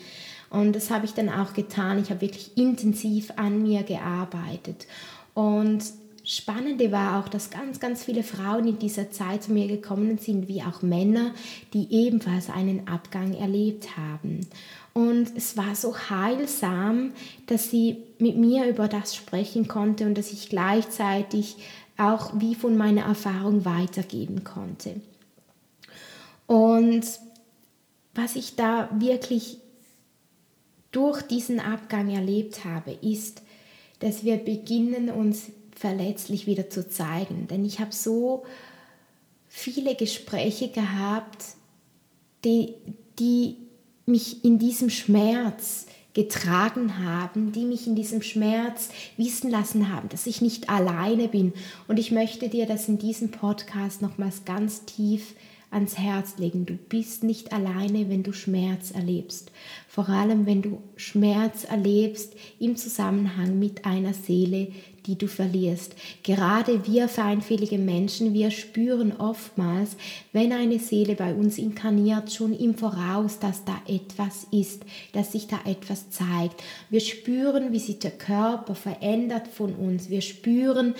Und 0.50 0.74
das 0.74 0.90
habe 0.90 1.04
ich 1.04 1.12
dann 1.12 1.28
auch 1.28 1.52
getan. 1.52 2.00
Ich 2.00 2.10
habe 2.10 2.22
wirklich 2.22 2.56
intensiv 2.56 3.32
an 3.36 3.62
mir 3.62 3.82
gearbeitet. 3.82 4.86
Und 5.34 5.82
Spannende 6.24 6.90
war 6.90 7.20
auch, 7.20 7.28
dass 7.28 7.50
ganz, 7.50 7.80
ganz 7.80 8.02
viele 8.02 8.22
Frauen 8.22 8.66
in 8.66 8.78
dieser 8.78 9.10
Zeit 9.10 9.42
zu 9.42 9.52
mir 9.52 9.68
gekommen 9.68 10.16
sind, 10.16 10.48
wie 10.48 10.62
auch 10.62 10.80
Männer, 10.80 11.34
die 11.74 11.86
ebenfalls 11.90 12.48
einen 12.48 12.88
Abgang 12.88 13.34
erlebt 13.34 13.98
haben. 13.98 14.40
Und 14.94 15.36
es 15.36 15.58
war 15.58 15.74
so 15.74 15.94
heilsam, 15.94 17.12
dass 17.46 17.70
sie 17.70 17.98
mit 18.18 18.38
mir 18.38 18.66
über 18.66 18.88
das 18.88 19.14
sprechen 19.14 19.68
konnte 19.68 20.06
und 20.06 20.16
dass 20.16 20.32
ich 20.32 20.48
gleichzeitig 20.48 21.56
auch 21.98 22.32
wie 22.40 22.54
von 22.54 22.76
meiner 22.76 23.02
Erfahrung 23.02 23.66
weitergeben 23.66 24.44
konnte. 24.44 25.00
Und 26.46 27.04
was 28.14 28.36
ich 28.36 28.56
da 28.56 28.88
wirklich 28.98 29.58
durch 30.90 31.20
diesen 31.22 31.60
Abgang 31.60 32.08
erlebt 32.08 32.64
habe, 32.64 32.92
ist, 32.92 33.42
dass 33.98 34.24
wir 34.24 34.36
beginnen, 34.36 35.10
uns 35.10 35.50
verletzlich 35.74 36.46
wieder 36.46 36.70
zu 36.70 36.88
zeigen. 36.88 37.46
Denn 37.48 37.64
ich 37.64 37.80
habe 37.80 37.92
so 37.92 38.44
viele 39.48 39.94
Gespräche 39.94 40.68
gehabt, 40.68 41.44
die, 42.44 42.74
die 43.18 43.56
mich 44.06 44.44
in 44.44 44.58
diesem 44.58 44.90
Schmerz 44.90 45.86
getragen 46.14 47.04
haben, 47.04 47.52
die 47.52 47.64
mich 47.64 47.86
in 47.86 47.96
diesem 47.96 48.22
Schmerz 48.22 48.88
wissen 49.16 49.50
lassen 49.50 49.92
haben, 49.92 50.08
dass 50.08 50.26
ich 50.26 50.40
nicht 50.40 50.70
alleine 50.70 51.28
bin. 51.28 51.52
Und 51.88 51.98
ich 51.98 52.12
möchte 52.12 52.48
dir 52.48 52.66
das 52.66 52.88
in 52.88 52.98
diesem 52.98 53.30
Podcast 53.30 54.00
nochmals 54.00 54.44
ganz 54.44 54.84
tief 54.84 55.34
ans 55.70 55.98
Herz 55.98 56.38
legen. 56.38 56.66
Du 56.66 56.74
bist 56.74 57.24
nicht 57.24 57.52
alleine, 57.52 58.08
wenn 58.08 58.22
du 58.22 58.32
Schmerz 58.32 58.92
erlebst. 58.92 59.50
Vor 59.88 60.08
allem, 60.08 60.46
wenn 60.46 60.62
du 60.62 60.80
Schmerz 60.94 61.64
erlebst 61.64 62.34
im 62.60 62.76
Zusammenhang 62.76 63.58
mit 63.58 63.84
einer 63.84 64.14
Seele, 64.14 64.68
die 65.06 65.16
du 65.16 65.26
verlierst. 65.26 65.94
Gerade 66.22 66.86
wir 66.86 67.08
feinfühlige 67.08 67.78
Menschen, 67.78 68.32
wir 68.32 68.50
spüren 68.50 69.12
oftmals, 69.16 69.96
wenn 70.32 70.52
eine 70.52 70.78
Seele 70.78 71.14
bei 71.14 71.34
uns 71.34 71.58
inkarniert, 71.58 72.32
schon 72.32 72.54
im 72.54 72.74
Voraus, 72.74 73.38
dass 73.38 73.64
da 73.64 73.76
etwas 73.86 74.46
ist, 74.50 74.82
dass 75.12 75.32
sich 75.32 75.46
da 75.46 75.60
etwas 75.64 76.10
zeigt. 76.10 76.62
Wir 76.90 77.00
spüren, 77.00 77.72
wie 77.72 77.78
sich 77.78 77.98
der 77.98 78.12
Körper 78.12 78.74
verändert 78.74 79.48
von 79.48 79.74
uns. 79.74 80.10
Wir 80.10 80.22
spüren, 80.22 80.94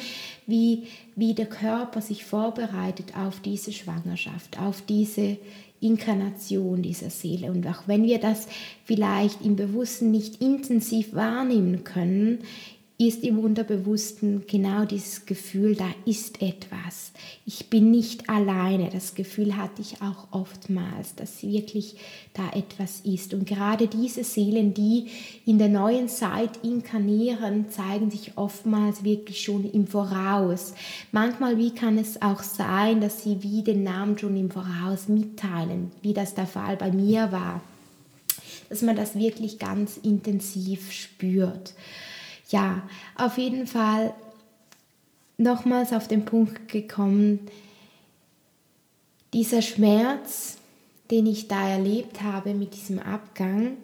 wie, 0.46 0.84
wie 1.16 1.34
der 1.34 1.46
Körper 1.46 2.00
sich 2.00 2.25
vorbereitet 2.25 3.16
auf 3.16 3.40
diese 3.40 3.73
Schwangerschaft, 3.73 4.58
auf 4.61 4.82
diese 4.82 5.38
Inkarnation 5.84 6.82
dieser 6.82 7.11
Seele. 7.11 7.50
Und 7.50 7.66
auch 7.66 7.82
wenn 7.87 8.04
wir 8.04 8.18
das 8.18 8.49
vielleicht 8.84 9.44
im 9.44 9.54
Bewussten 9.54 10.11
nicht 10.11 10.40
intensiv 10.40 11.14
wahrnehmen 11.14 11.84
können, 11.84 12.38
ist 12.96 13.24
im 13.24 13.40
Unterbewussten 13.40 14.44
genau 14.46 14.84
dieses 14.84 15.26
Gefühl, 15.26 15.74
da 15.74 15.88
ist 16.06 16.40
etwas. 16.40 17.10
Ich 17.44 17.68
bin 17.68 17.90
nicht 17.90 18.30
alleine. 18.30 18.88
Das 18.88 19.16
Gefühl 19.16 19.56
hatte 19.56 19.82
ich 19.82 20.00
auch 20.00 20.28
oftmals, 20.30 21.16
dass 21.16 21.42
wirklich 21.42 21.96
da 22.34 22.50
etwas 22.52 23.00
ist. 23.00 23.34
Und 23.34 23.48
gerade 23.48 23.88
diese 23.88 24.22
Seelen, 24.22 24.74
die 24.74 25.08
in 25.44 25.58
der 25.58 25.68
neuen 25.68 26.08
Zeit 26.08 26.50
inkarnieren, 26.62 27.68
zeigen 27.68 28.12
sich 28.12 28.32
oftmals 28.36 29.02
wirklich 29.02 29.42
schon 29.42 29.68
im 29.68 29.88
Voraus. 29.88 30.74
Manchmal, 31.10 31.58
wie 31.58 31.74
kann 31.74 31.98
es 31.98 32.22
auch 32.22 32.44
sein, 32.44 33.00
dass 33.00 33.24
sie 33.24 33.42
wie 33.42 33.62
den 33.62 33.82
Namen 33.82 34.16
schon 34.18 34.36
im 34.36 34.52
Voraus 34.52 35.08
mitteilen, 35.08 35.90
wie 36.02 36.14
das 36.14 36.34
der 36.34 36.46
Fall 36.46 36.76
bei 36.76 36.92
mir 36.92 37.32
war. 37.32 37.60
Dass 38.68 38.82
man 38.82 38.94
das 38.94 39.16
wirklich 39.16 39.58
ganz 39.58 39.96
intensiv 39.96 40.92
spürt 40.92 41.74
ja, 42.48 42.82
auf 43.16 43.38
jeden 43.38 43.66
Fall 43.66 44.14
nochmals 45.36 45.92
auf 45.92 46.08
den 46.08 46.24
Punkt 46.24 46.68
gekommen, 46.68 47.40
dieser 49.32 49.62
Schmerz, 49.62 50.58
den 51.10 51.26
ich 51.26 51.48
da 51.48 51.68
erlebt 51.68 52.22
habe 52.22 52.54
mit 52.54 52.74
diesem 52.74 53.00
Abgang, 53.00 53.76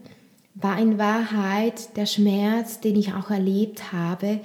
war 0.55 0.79
in 0.79 0.99
Wahrheit 0.99 1.97
der 1.97 2.07
Schmerz, 2.07 2.81
den 2.81 2.97
ich 2.97 3.14
auch 3.14 3.31
erlebt 3.31 3.93
habe 3.93 4.40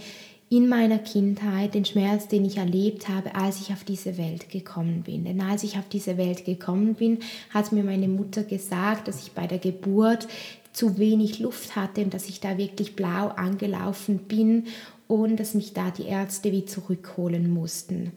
in 0.50 0.70
meiner 0.70 1.00
Kindheit, 1.00 1.74
den 1.74 1.86
Schmerz, 1.86 2.28
den 2.28 2.46
ich 2.46 2.58
erlebt 2.58 3.10
habe, 3.10 3.36
als 3.36 3.60
ich 3.62 3.74
auf 3.74 3.84
diese 3.84 4.18
Welt 4.18 4.50
gekommen 4.50 5.02
bin. 5.02 5.26
Denn 5.26 5.42
als 5.42 5.64
ich 5.64 5.78
auf 5.78 5.90
diese 5.90 6.18
Welt 6.18 6.46
gekommen 6.46 6.94
bin, 6.94 7.20
hat 7.50 7.72
mir 7.72 7.84
meine 7.84 8.08
Mutter 8.08 8.44
gesagt, 8.44 9.08
dass 9.08 9.24
ich 9.24 9.32
bei 9.32 9.48
der 9.48 9.58
Geburt 9.58 10.28
zu 10.76 10.98
wenig 10.98 11.40
Luft 11.40 11.76
hatte 11.76 12.02
und 12.02 12.14
dass 12.14 12.28
ich 12.28 12.42
da 12.42 12.58
wirklich 12.58 12.96
blau 12.96 13.30
angelaufen 13.30 14.20
bin 14.20 14.66
und 15.08 15.40
dass 15.40 15.54
mich 15.54 15.74
da 15.74 15.92
die 15.92 16.08
Ärzte 16.08 16.52
wie 16.52 16.66
zurückholen 16.66 17.50
mussten. 17.50 18.12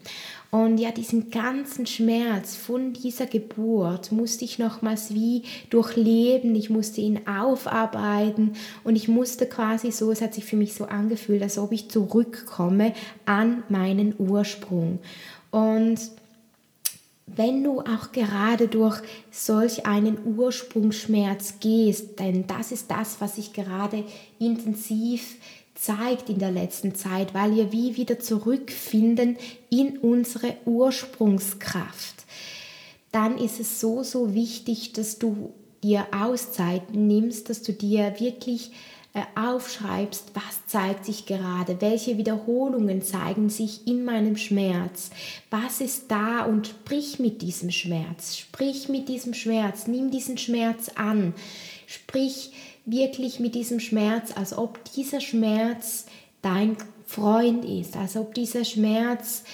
Und 0.50 0.78
ja, 0.78 0.90
diesen 0.90 1.30
ganzen 1.30 1.86
Schmerz 1.86 2.56
von 2.56 2.94
dieser 2.94 3.26
Geburt 3.26 4.10
musste 4.10 4.44
ich 4.44 4.58
nochmals 4.58 5.12
wie 5.12 5.42
durchleben, 5.70 6.54
ich 6.54 6.70
musste 6.70 7.02
ihn 7.02 7.28
aufarbeiten 7.28 8.54
und 8.84 8.96
ich 8.96 9.06
musste 9.06 9.46
quasi 9.46 9.92
so, 9.92 10.10
es 10.10 10.22
hat 10.22 10.34
sich 10.34 10.46
für 10.46 10.56
mich 10.56 10.74
so 10.74 10.86
angefühlt, 10.86 11.42
als 11.42 11.58
ob 11.58 11.72
ich 11.72 11.90
zurückkomme 11.90 12.94
an 13.26 13.62
meinen 13.68 14.14
Ursprung. 14.18 14.98
Und 15.50 15.98
wenn 17.36 17.62
du 17.62 17.80
auch 17.80 18.12
gerade 18.12 18.68
durch 18.68 19.00
solch 19.30 19.86
einen 19.86 20.18
Ursprungsschmerz 20.36 21.54
gehst, 21.60 22.18
denn 22.18 22.46
das 22.46 22.72
ist 22.72 22.90
das, 22.90 23.20
was 23.20 23.36
sich 23.36 23.52
gerade 23.52 24.04
intensiv 24.38 25.36
zeigt 25.74 26.28
in 26.28 26.38
der 26.38 26.50
letzten 26.50 26.94
Zeit, 26.94 27.34
weil 27.34 27.54
wir 27.54 27.72
wie 27.72 27.96
wieder 27.96 28.18
zurückfinden 28.18 29.36
in 29.70 29.98
unsere 29.98 30.56
Ursprungskraft, 30.64 32.24
dann 33.12 33.38
ist 33.38 33.60
es 33.60 33.80
so, 33.80 34.02
so 34.02 34.34
wichtig, 34.34 34.92
dass 34.92 35.18
du 35.18 35.52
dir 35.82 36.06
Auszeiten 36.12 37.06
nimmst, 37.06 37.48
dass 37.48 37.62
du 37.62 37.72
dir 37.72 38.18
wirklich 38.18 38.72
aufschreibst, 39.34 40.32
was 40.34 40.66
zeigt 40.66 41.04
sich 41.04 41.26
gerade, 41.26 41.80
welche 41.80 42.18
Wiederholungen 42.18 43.02
zeigen 43.02 43.50
sich 43.50 43.86
in 43.86 44.04
meinem 44.04 44.36
Schmerz, 44.36 45.10
was 45.50 45.80
ist 45.80 46.10
da 46.10 46.44
und 46.44 46.68
sprich 46.68 47.18
mit 47.18 47.42
diesem 47.42 47.70
Schmerz, 47.70 48.36
sprich 48.36 48.88
mit 48.88 49.08
diesem 49.08 49.34
Schmerz, 49.34 49.86
nimm 49.86 50.10
diesen 50.10 50.38
Schmerz 50.38 50.90
an, 50.94 51.34
sprich 51.86 52.52
wirklich 52.84 53.40
mit 53.40 53.54
diesem 53.54 53.80
Schmerz, 53.80 54.32
als 54.34 54.56
ob 54.56 54.82
dieser 54.92 55.20
Schmerz 55.20 56.06
dein 56.42 56.76
Freund 57.06 57.64
ist, 57.64 57.96
als 57.96 58.16
ob 58.16 58.34
dieser 58.34 58.64
Schmerz 58.64 59.44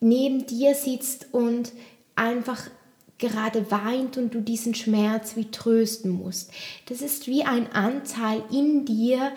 neben 0.00 0.46
dir 0.46 0.74
sitzt 0.74 1.28
und 1.32 1.72
einfach 2.16 2.68
gerade 3.20 3.70
weint 3.70 4.16
und 4.18 4.34
du 4.34 4.40
diesen 4.40 4.74
Schmerz 4.74 5.36
wie 5.36 5.50
trösten 5.50 6.10
musst. 6.10 6.50
Das 6.86 7.02
ist 7.02 7.28
wie 7.28 7.44
ein 7.44 7.70
Anteil 7.72 8.42
in 8.50 8.84
dir, 8.84 9.32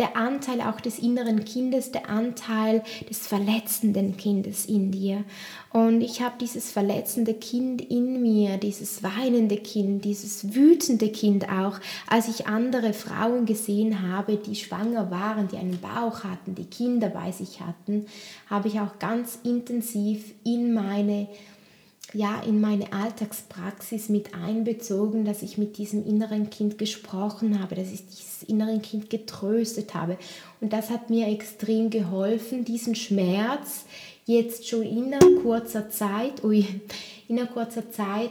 der 0.00 0.16
Anteil 0.16 0.62
auch 0.62 0.80
des 0.80 0.98
inneren 0.98 1.44
Kindes, 1.44 1.92
der 1.92 2.08
Anteil 2.08 2.82
des 3.10 3.26
verletzenden 3.26 4.16
Kindes 4.16 4.64
in 4.64 4.90
dir. 4.90 5.24
Und 5.72 6.00
ich 6.00 6.22
habe 6.22 6.36
dieses 6.40 6.72
verletzende 6.72 7.34
Kind 7.34 7.82
in 7.82 8.22
mir, 8.22 8.56
dieses 8.56 9.02
weinende 9.02 9.58
Kind, 9.58 10.06
dieses 10.06 10.54
wütende 10.54 11.10
Kind 11.10 11.50
auch, 11.50 11.78
als 12.08 12.28
ich 12.28 12.46
andere 12.46 12.94
Frauen 12.94 13.44
gesehen 13.44 14.10
habe, 14.10 14.36
die 14.36 14.56
schwanger 14.56 15.10
waren, 15.10 15.48
die 15.48 15.58
einen 15.58 15.78
Bauch 15.78 16.24
hatten, 16.24 16.54
die 16.54 16.64
Kinder 16.64 17.10
bei 17.10 17.30
sich 17.30 17.60
hatten, 17.60 18.06
habe 18.48 18.68
ich 18.68 18.80
auch 18.80 18.98
ganz 18.98 19.38
intensiv 19.44 20.32
in 20.44 20.72
meine 20.72 21.28
ja 22.14 22.40
in 22.42 22.60
meine 22.60 22.92
Alltagspraxis 22.92 24.08
mit 24.08 24.34
einbezogen, 24.34 25.24
dass 25.24 25.42
ich 25.42 25.58
mit 25.58 25.78
diesem 25.78 26.06
inneren 26.06 26.50
Kind 26.50 26.78
gesprochen 26.78 27.60
habe, 27.62 27.74
dass 27.74 27.92
ich 27.92 28.06
dieses 28.06 28.42
innere 28.42 28.78
Kind 28.80 29.10
getröstet 29.10 29.94
habe. 29.94 30.16
Und 30.60 30.72
das 30.72 30.90
hat 30.90 31.10
mir 31.10 31.28
extrem 31.28 31.90
geholfen, 31.90 32.64
diesen 32.64 32.94
Schmerz 32.94 33.84
jetzt 34.26 34.68
schon 34.68 34.82
in 34.82 35.12
einer 35.12 35.40
kurzer 35.42 35.90
Zeit, 35.90 36.44
ui, 36.44 36.66
in 37.28 37.38
einer 37.38 37.48
kurzer 37.48 37.90
Zeit 37.90 38.30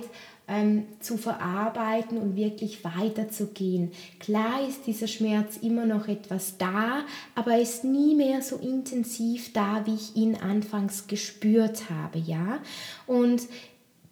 ähm, 0.49 0.85
zu 0.99 1.17
verarbeiten 1.17 2.17
und 2.17 2.35
wirklich 2.35 2.83
weiterzugehen. 2.83 3.91
Klar 4.19 4.67
ist 4.67 4.87
dieser 4.87 5.07
Schmerz 5.07 5.57
immer 5.57 5.85
noch 5.85 6.07
etwas 6.07 6.57
da, 6.57 7.03
aber 7.35 7.51
er 7.53 7.61
ist 7.61 7.83
nie 7.83 8.15
mehr 8.15 8.41
so 8.41 8.57
intensiv 8.57 9.53
da, 9.53 9.85
wie 9.85 9.95
ich 9.95 10.15
ihn 10.15 10.35
anfangs 10.35 11.07
gespürt 11.07 11.89
habe, 11.89 12.19
ja. 12.19 12.59
Und 13.05 13.43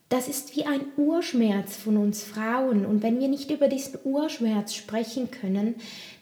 das 0.10 0.30
ist 0.30 0.56
wie 0.56 0.66
ein 0.66 0.82
Urschmerz 0.96 1.76
von 1.76 1.98
uns 1.98 2.24
Frauen. 2.24 2.86
Und 2.86 3.04
wenn 3.04 3.20
wir 3.20 3.28
nicht 3.28 3.52
über 3.52 3.68
diesen 3.68 4.00
Urschmerz 4.06 4.74
sprechen 4.74 5.32
können, 5.32 5.76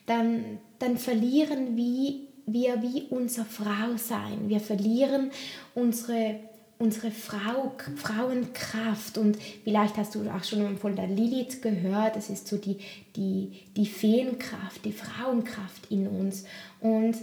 dann, 0.07 0.59
dann 0.79 0.97
verlieren 0.97 1.75
wir, 1.75 2.15
wir 2.47 2.81
wie 2.81 3.03
unser 3.09 3.45
Frausein. 3.45 4.47
Wir 4.49 4.59
verlieren 4.59 5.31
unsere, 5.75 6.39
unsere 6.77 7.11
Frau, 7.11 7.73
Frauenkraft. 7.95 9.17
Und 9.17 9.37
vielleicht 9.63 9.97
hast 9.97 10.15
du 10.15 10.29
auch 10.29 10.43
schon 10.43 10.77
von 10.77 10.95
der 10.95 11.07
Lilith 11.07 11.61
gehört, 11.61 12.15
das 12.15 12.29
ist 12.29 12.47
so 12.47 12.57
die, 12.57 12.77
die, 13.15 13.51
die 13.75 13.85
Feenkraft, 13.85 14.83
die 14.83 14.91
Frauenkraft 14.91 15.89
in 15.89 16.07
uns. 16.07 16.45
Und 16.79 17.15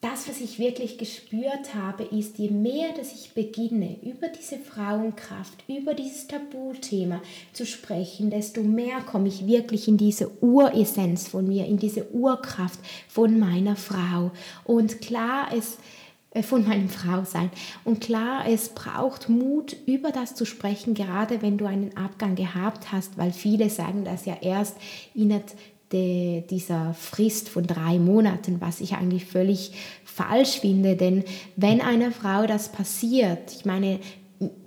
das, 0.00 0.28
was 0.28 0.40
ich 0.40 0.58
wirklich 0.58 0.96
gespürt 0.96 1.74
habe, 1.74 2.04
ist, 2.04 2.38
je 2.38 2.48
mehr, 2.48 2.94
dass 2.96 3.12
ich 3.12 3.32
beginne, 3.34 3.96
über 4.02 4.28
diese 4.28 4.56
Frauenkraft, 4.56 5.62
über 5.68 5.92
dieses 5.92 6.26
Tabuthema 6.26 7.20
zu 7.52 7.66
sprechen, 7.66 8.30
desto 8.30 8.62
mehr 8.62 9.00
komme 9.02 9.28
ich 9.28 9.46
wirklich 9.46 9.88
in 9.88 9.98
diese 9.98 10.30
Uressenz 10.42 11.28
von 11.28 11.46
mir, 11.46 11.66
in 11.66 11.76
diese 11.76 12.10
Urkraft 12.12 12.80
von 13.08 13.38
meiner 13.38 13.76
Frau. 13.76 14.30
Und 14.64 15.02
klar, 15.02 15.48
es 15.54 15.76
von 16.42 16.66
meinem 16.66 16.88
Frausein. 16.88 17.50
Und 17.84 18.00
klar, 18.00 18.44
es 18.46 18.68
braucht 18.68 19.28
Mut, 19.28 19.76
über 19.86 20.12
das 20.12 20.34
zu 20.34 20.44
sprechen, 20.44 20.94
gerade 20.94 21.42
wenn 21.42 21.58
du 21.58 21.66
einen 21.66 21.96
Abgang 21.96 22.36
gehabt 22.36 22.92
hast, 22.92 23.18
weil 23.18 23.32
viele 23.32 23.68
sagen 23.68 24.04
das 24.04 24.26
ja 24.26 24.36
erst 24.40 24.76
innerhalb 25.14 25.52
dieser 25.92 26.94
Frist 26.94 27.48
von 27.48 27.66
drei 27.66 27.98
Monaten, 27.98 28.60
was 28.60 28.80
ich 28.80 28.94
eigentlich 28.94 29.24
völlig 29.24 29.72
falsch 30.04 30.60
finde. 30.60 30.94
Denn 30.94 31.24
wenn 31.56 31.80
einer 31.80 32.12
Frau 32.12 32.46
das 32.46 32.70
passiert, 32.70 33.52
ich 33.52 33.64
meine, 33.64 33.98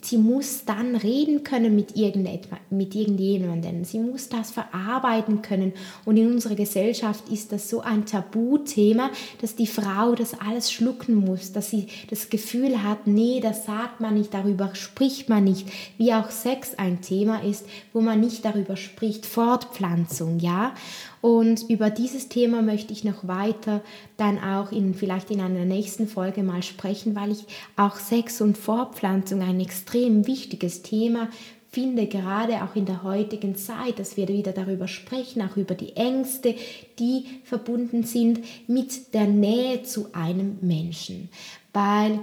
sie 0.04 0.18
muss 0.18 0.66
dann 0.66 0.96
reden 0.96 1.44
können 1.44 1.76
mit, 1.76 1.96
irgendetwa, 1.98 2.58
mit 2.70 2.94
irgendjemandem. 2.94 3.84
Sie 3.84 3.98
muss 3.98 4.30
das 4.30 4.52
verarbeiten 4.52 5.42
können. 5.42 5.74
Und 6.06 6.18
in 6.18 6.32
unserer 6.32 6.54
Gesellschaft 6.54 7.28
ist 7.30 7.52
das 7.52 7.70
so 7.70 7.82
ein 7.82 8.06
Tabuthema, 8.06 9.10
dass 9.42 9.56
die 9.56 9.66
Frau 9.66 10.14
das 10.14 10.40
alles 10.40 10.72
schlucken 10.72 11.16
muss, 11.16 11.54
dass 11.54 11.72
sie 11.72 11.88
das 12.10 12.30
Gefühl 12.30 12.84
hat, 12.84 13.08
nee, 13.08 13.40
das 13.42 13.66
sagt 13.66 14.00
man 14.00 14.14
nicht, 14.14 14.34
darüber 14.34 14.76
spricht 14.76 15.30
man 15.30 15.44
nicht. 15.44 15.68
Wie 15.98 16.14
auch 16.14 16.30
Sex 16.30 16.76
ein 16.76 17.02
Thema 17.02 17.44
ist, 17.44 17.66
wo 17.94 18.02
man 18.02 18.20
nicht 18.20 18.46
darüber 18.46 18.78
spricht. 18.78 19.26
Fortpflanzung, 19.26 20.40
ja. 20.40 20.76
Und 21.24 21.70
über 21.70 21.90
dieses 21.90 22.28
Thema 22.28 22.62
möchte 22.62 22.92
ich 22.92 23.06
noch 23.06 23.26
weiter 23.26 23.80
dann 24.18 24.40
auch 24.40 24.74
in, 24.74 24.94
vielleicht 24.94 25.32
in 25.32 25.40
einer 25.40 25.64
nächsten 25.64 26.06
Folge 26.06 26.44
mal 26.44 26.62
sprechen, 26.64 27.16
weil 27.16 27.32
ich 27.32 27.46
auch 27.78 27.96
Sex 27.96 28.42
und 28.42 28.58
Fortpflanzung 28.58 29.42
ein 29.42 29.62
extrem 29.62 30.28
wichtiges 30.28 30.82
Thema 30.82 31.30
finde, 31.70 32.08
gerade 32.08 32.62
auch 32.62 32.76
in 32.76 32.86
der 32.86 33.04
heutigen 33.04 33.56
Zeit, 33.56 34.00
dass 34.00 34.18
wir 34.18 34.28
wieder 34.28 34.52
darüber 34.52 34.90
sprechen, 34.90 35.42
auch 35.42 35.56
über 35.56 35.76
die 35.76 35.96
Ängste, 35.96 36.56
die 37.00 37.24
verbunden 37.46 38.04
sind 38.04 38.42
mit 38.68 39.14
der 39.14 39.28
Nähe 39.28 39.82
zu 39.84 40.08
einem 40.12 40.58
Menschen. 40.60 41.30
Weil 41.72 42.20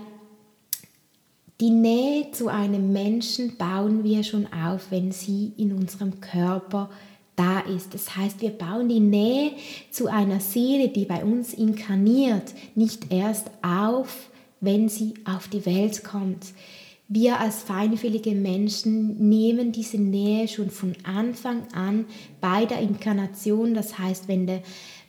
die 1.59 1.71
Nähe 1.71 2.33
zu 2.33 2.49
einem 2.49 2.93
Menschen 2.93 3.57
bauen 3.57 4.05
wir 4.05 4.25
schon 4.25 4.47
auf, 4.53 4.91
wenn 4.91 5.11
sie 5.11 5.55
in 5.57 5.73
unserem 5.73 6.21
Körper 6.21 6.91
da 7.41 7.61
ist. 7.61 7.95
Das 7.95 8.17
heißt, 8.17 8.43
wir 8.43 8.51
bauen 8.51 8.89
die 8.89 9.01
Nähe 9.01 9.53
zu 9.91 10.09
einer 10.09 10.41
Seele, 10.41 10.89
die 10.89 11.07
bei 11.07 11.25
uns 11.25 11.55
inkarniert, 11.55 12.55
nicht 12.75 13.11
erst 13.11 13.51
auf, 13.63 14.31
wenn 14.61 14.91
sie 14.91 15.15
auf 15.25 15.49
die 15.49 15.65
Welt 15.65 16.05
kommt. 16.05 16.53
Wir 17.09 17.41
als 17.41 17.63
feinfühlige 17.63 18.35
Menschen 18.35 19.29
nehmen 19.29 19.73
diese 19.73 19.99
Nähe 19.99 20.47
schon 20.49 20.71
von 20.71 20.93
Anfang 21.03 21.63
an 21.73 22.05
bei 22.41 22.67
der 22.67 22.81
Inkarnation, 22.81 23.75
das 23.75 23.99
heißt, 23.99 24.29
wenn, 24.29 24.47
der, 24.47 24.63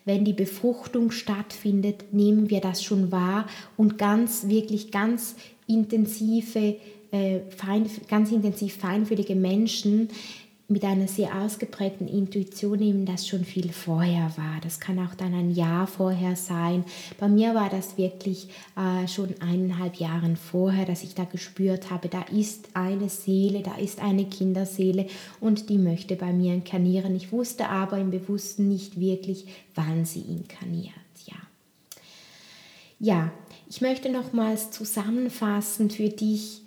wenn 0.05 0.23
die 0.23 0.33
Befruchtung 0.33 1.11
stattfindet, 1.11 2.05
nehmen 2.13 2.49
wir 2.49 2.61
das 2.61 2.81
schon 2.81 3.11
wahr 3.11 3.45
und 3.77 3.97
ganz, 3.97 4.47
wirklich 4.47 4.89
ganz 4.89 5.35
intensive, 5.67 6.77
äh, 7.11 7.41
fein, 7.49 7.87
ganz 8.07 8.31
intensiv 8.31 8.77
feinfühlige 8.77 9.35
Menschen 9.35 10.07
mit 10.71 10.85
einer 10.85 11.07
sehr 11.07 11.35
ausgeprägten 11.35 12.07
Intuition 12.07 12.79
nehmen, 12.79 13.05
das 13.05 13.27
schon 13.27 13.43
viel 13.43 13.71
vorher 13.71 14.31
war. 14.37 14.59
Das 14.63 14.79
kann 14.79 14.99
auch 14.99 15.15
dann 15.15 15.33
ein 15.33 15.51
Jahr 15.51 15.85
vorher 15.85 16.35
sein. 16.35 16.85
Bei 17.19 17.27
mir 17.27 17.53
war 17.53 17.69
das 17.69 17.97
wirklich 17.97 18.47
äh, 18.77 19.07
schon 19.07 19.35
eineinhalb 19.41 19.95
Jahre 19.95 20.35
vorher, 20.35 20.85
dass 20.85 21.03
ich 21.03 21.13
da 21.13 21.25
gespürt 21.25 21.89
habe, 21.89 22.07
da 22.07 22.21
ist 22.23 22.69
eine 22.73 23.09
Seele, 23.09 23.61
da 23.61 23.75
ist 23.75 24.01
eine 24.01 24.25
Kinderseele 24.25 25.07
und 25.39 25.69
die 25.69 25.77
möchte 25.77 26.15
bei 26.15 26.31
mir 26.31 26.53
inkarnieren. 26.53 27.15
Ich 27.15 27.31
wusste 27.31 27.67
aber 27.69 27.97
im 27.97 28.11
Bewussten 28.11 28.67
nicht 28.67 28.99
wirklich, 28.99 29.45
wann 29.75 30.05
sie 30.05 30.21
inkarniert. 30.21 30.93
Ja, 31.25 31.35
ja 32.99 33.31
ich 33.67 33.81
möchte 33.81 34.09
nochmals 34.09 34.71
zusammenfassen 34.71 35.89
für 35.89 36.09
dich, 36.09 36.61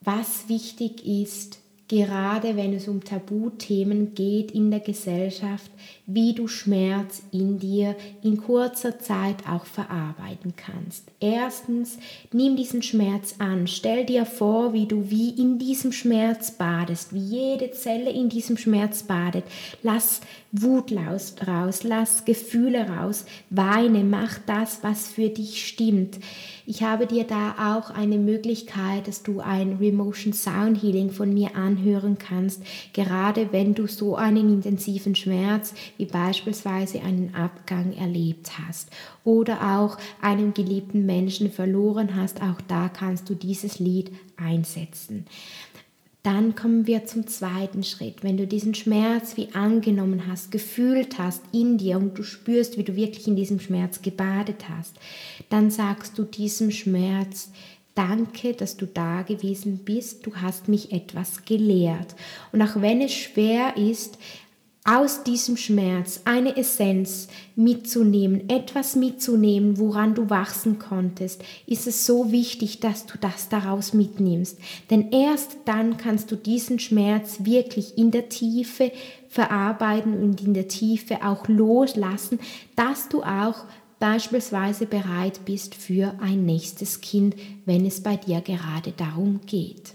was 0.00 0.48
wichtig 0.48 1.06
ist, 1.06 1.61
gerade 1.88 2.56
wenn 2.56 2.72
es 2.72 2.88
um 2.88 3.04
Tabuthemen 3.04 4.14
geht 4.14 4.50
in 4.50 4.70
der 4.70 4.80
Gesellschaft, 4.80 5.70
wie 6.06 6.34
du 6.34 6.48
Schmerz 6.48 7.22
in 7.32 7.58
dir 7.58 7.96
in 8.22 8.38
kurzer 8.38 8.98
Zeit 8.98 9.46
auch 9.48 9.66
verarbeiten 9.66 10.54
kannst. 10.56 11.10
Erstens, 11.20 11.98
nimm 12.32 12.56
diesen 12.56 12.82
Schmerz 12.82 13.36
an. 13.38 13.66
Stell 13.66 14.04
dir 14.04 14.24
vor, 14.24 14.72
wie 14.72 14.86
du 14.86 15.10
wie 15.10 15.30
in 15.30 15.58
diesem 15.58 15.92
Schmerz 15.92 16.52
badest, 16.52 17.12
wie 17.12 17.18
jede 17.18 17.70
Zelle 17.72 18.10
in 18.10 18.28
diesem 18.28 18.56
Schmerz 18.56 19.02
badet. 19.02 19.44
Lass 19.82 20.20
Wut 20.52 20.92
raus, 20.92 21.82
lass 21.82 22.24
Gefühle 22.26 22.86
raus, 22.88 23.24
weine, 23.48 24.04
mach 24.04 24.38
das, 24.46 24.80
was 24.82 25.08
für 25.08 25.30
dich 25.30 25.66
stimmt. 25.66 26.18
Ich 26.64 26.82
habe 26.82 27.06
dir 27.06 27.24
da 27.24 27.76
auch 27.76 27.90
eine 27.90 28.18
Möglichkeit, 28.18 29.08
dass 29.08 29.22
du 29.22 29.40
ein 29.40 29.78
Remotion 29.80 30.32
Sound 30.32 30.80
Healing 30.82 31.10
von 31.10 31.34
mir 31.34 31.56
anhören 31.56 32.18
kannst, 32.18 32.62
gerade 32.92 33.52
wenn 33.52 33.74
du 33.74 33.88
so 33.88 34.14
einen 34.14 34.48
intensiven 34.48 35.16
Schmerz 35.16 35.74
wie 35.96 36.06
beispielsweise 36.06 37.00
einen 37.00 37.34
Abgang 37.34 37.92
erlebt 37.94 38.52
hast 38.64 38.90
oder 39.24 39.78
auch 39.78 39.98
einen 40.20 40.54
geliebten 40.54 41.04
Menschen 41.04 41.50
verloren 41.50 42.14
hast, 42.14 42.40
auch 42.42 42.60
da 42.68 42.88
kannst 42.88 43.28
du 43.28 43.34
dieses 43.34 43.80
Lied 43.80 44.12
einsetzen. 44.36 45.26
Dann 46.22 46.54
kommen 46.54 46.86
wir 46.86 47.04
zum 47.04 47.26
zweiten 47.26 47.82
Schritt. 47.82 48.22
Wenn 48.22 48.36
du 48.36 48.46
diesen 48.46 48.74
Schmerz 48.74 49.36
wie 49.36 49.52
angenommen 49.54 50.28
hast, 50.28 50.52
gefühlt 50.52 51.18
hast 51.18 51.42
in 51.52 51.78
dir 51.78 51.96
und 51.96 52.16
du 52.16 52.22
spürst, 52.22 52.78
wie 52.78 52.84
du 52.84 52.94
wirklich 52.94 53.26
in 53.26 53.34
diesem 53.34 53.58
Schmerz 53.58 54.02
gebadet 54.02 54.68
hast, 54.68 54.94
dann 55.50 55.70
sagst 55.70 56.16
du 56.18 56.24
diesem 56.24 56.70
Schmerz, 56.70 57.50
Danke, 57.94 58.54
dass 58.54 58.78
du 58.78 58.86
da 58.86 59.20
gewesen 59.20 59.80
bist. 59.84 60.24
Du 60.24 60.36
hast 60.36 60.66
mich 60.66 60.92
etwas 60.92 61.44
gelehrt. 61.44 62.14
Und 62.50 62.62
auch 62.62 62.80
wenn 62.80 63.02
es 63.02 63.12
schwer 63.12 63.76
ist, 63.76 64.16
aus 64.84 65.22
diesem 65.22 65.56
Schmerz 65.56 66.22
eine 66.24 66.56
Essenz 66.56 67.28
mitzunehmen, 67.54 68.48
etwas 68.48 68.96
mitzunehmen, 68.96 69.78
woran 69.78 70.14
du 70.14 70.28
wachsen 70.28 70.80
konntest, 70.80 71.44
ist 71.66 71.86
es 71.86 72.04
so 72.04 72.32
wichtig, 72.32 72.80
dass 72.80 73.06
du 73.06 73.16
das 73.16 73.48
daraus 73.48 73.94
mitnimmst. 73.94 74.58
Denn 74.90 75.12
erst 75.12 75.56
dann 75.66 75.98
kannst 75.98 76.32
du 76.32 76.36
diesen 76.36 76.80
Schmerz 76.80 77.44
wirklich 77.44 77.96
in 77.96 78.10
der 78.10 78.28
Tiefe 78.28 78.90
verarbeiten 79.28 80.20
und 80.20 80.40
in 80.42 80.52
der 80.52 80.66
Tiefe 80.66 81.24
auch 81.24 81.46
loslassen, 81.46 82.40
dass 82.74 83.08
du 83.08 83.22
auch 83.22 83.64
beispielsweise 84.00 84.86
bereit 84.86 85.44
bist 85.44 85.76
für 85.76 86.14
ein 86.20 86.44
nächstes 86.44 87.00
Kind, 87.00 87.36
wenn 87.66 87.86
es 87.86 88.02
bei 88.02 88.16
dir 88.16 88.40
gerade 88.40 88.90
darum 88.90 89.42
geht. 89.46 89.94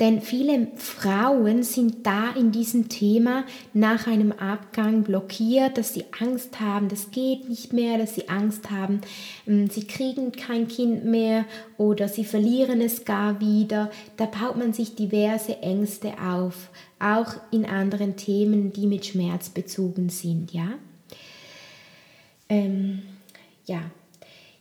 Denn 0.00 0.20
viele 0.20 0.68
Frauen 0.74 1.62
sind 1.62 2.04
da 2.04 2.32
in 2.32 2.50
diesem 2.50 2.88
Thema 2.88 3.44
nach 3.74 4.08
einem 4.08 4.32
Abgang 4.32 5.04
blockiert, 5.04 5.78
dass 5.78 5.94
sie 5.94 6.04
Angst 6.18 6.58
haben, 6.58 6.88
das 6.88 7.12
geht 7.12 7.48
nicht 7.48 7.72
mehr, 7.72 7.96
dass 7.96 8.16
sie 8.16 8.28
Angst 8.28 8.72
haben, 8.72 9.02
ähm, 9.46 9.70
sie 9.70 9.86
kriegen 9.86 10.32
kein 10.32 10.66
Kind 10.66 11.04
mehr 11.04 11.44
oder 11.78 12.08
sie 12.08 12.24
verlieren 12.24 12.80
es 12.80 13.04
gar 13.04 13.40
wieder. 13.40 13.88
Da 14.16 14.26
baut 14.26 14.56
man 14.56 14.72
sich 14.72 14.96
diverse 14.96 15.58
Ängste 15.58 16.14
auf, 16.20 16.70
auch 16.98 17.34
in 17.52 17.64
anderen 17.64 18.16
Themen, 18.16 18.72
die 18.72 18.88
mit 18.88 19.06
Schmerz 19.06 19.48
bezogen 19.48 20.08
sind, 20.08 20.52
ja. 20.52 20.70
Ähm, 22.48 23.02
ja, 23.64 23.80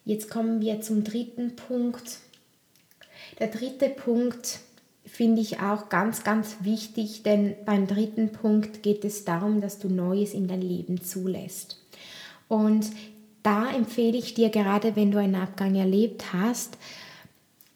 jetzt 0.06 0.30
kommen 0.30 0.62
wir 0.62 0.82
zum 0.82 1.04
dritten 1.04 1.56
Punkt. 1.56 2.20
Der 3.40 3.48
dritte 3.48 3.90
Punkt 3.90 4.60
finde 5.14 5.42
ich 5.42 5.60
auch 5.60 5.90
ganz, 5.90 6.24
ganz 6.24 6.58
wichtig, 6.62 7.22
denn 7.22 7.54
beim 7.66 7.86
dritten 7.86 8.32
Punkt 8.32 8.82
geht 8.82 9.06
es 9.06 9.26
darum, 9.26 9.62
dass 9.62 9.78
du 9.78 9.88
Neues 9.88 10.34
in 10.34 10.48
dein 10.48 10.64
Leben 10.64 11.04
zulässt. 11.04 11.78
Und 12.48 12.90
da 13.44 13.70
empfehle 13.70 14.18
ich 14.18 14.34
dir 14.34 14.50
gerade, 14.50 14.96
wenn 14.96 15.12
du 15.12 15.20
einen 15.20 15.36
Abgang 15.36 15.76
erlebt 15.76 16.34
hast 16.34 16.80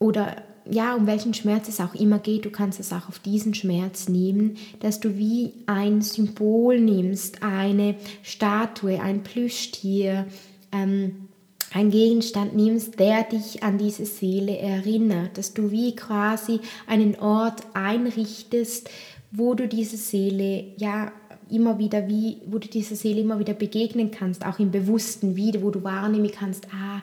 oder 0.00 0.42
ja, 0.68 0.96
um 0.96 1.06
welchen 1.06 1.32
Schmerz 1.32 1.68
es 1.68 1.80
auch 1.80 1.94
immer 1.94 2.18
geht, 2.18 2.44
du 2.44 2.50
kannst 2.50 2.80
es 2.80 2.92
auch 2.92 3.08
auf 3.08 3.20
diesen 3.20 3.54
Schmerz 3.54 4.08
nehmen, 4.08 4.56
dass 4.80 4.98
du 4.98 5.16
wie 5.16 5.52
ein 5.66 6.02
Symbol 6.02 6.80
nimmst, 6.80 7.44
eine 7.44 7.94
Statue, 8.24 9.00
ein 9.00 9.22
Plüschtier, 9.22 10.26
ähm, 10.72 11.28
ein 11.72 11.90
Gegenstand 11.90 12.56
nimmst, 12.56 12.98
der 12.98 13.24
dich 13.24 13.62
an 13.62 13.78
diese 13.78 14.06
Seele 14.06 14.56
erinnert, 14.56 15.36
dass 15.36 15.54
du 15.54 15.70
wie 15.70 15.94
quasi 15.94 16.60
einen 16.86 17.16
Ort 17.16 17.62
einrichtest, 17.74 18.88
wo 19.30 19.54
du 19.54 19.68
diese 19.68 19.96
Seele 19.96 20.64
ja 20.78 21.12
immer 21.50 21.78
wieder 21.78 22.08
wie, 22.08 22.38
wo 22.46 22.58
du 22.58 22.68
dieser 22.68 22.96
Seele 22.96 23.20
immer 23.20 23.38
wieder 23.38 23.54
begegnen 23.54 24.10
kannst, 24.10 24.44
auch 24.44 24.58
im 24.58 24.70
Bewussten 24.70 25.36
wieder, 25.36 25.62
wo 25.62 25.70
du 25.70 25.82
wahrnehmen 25.82 26.30
kannst, 26.30 26.66
ah, 26.72 27.02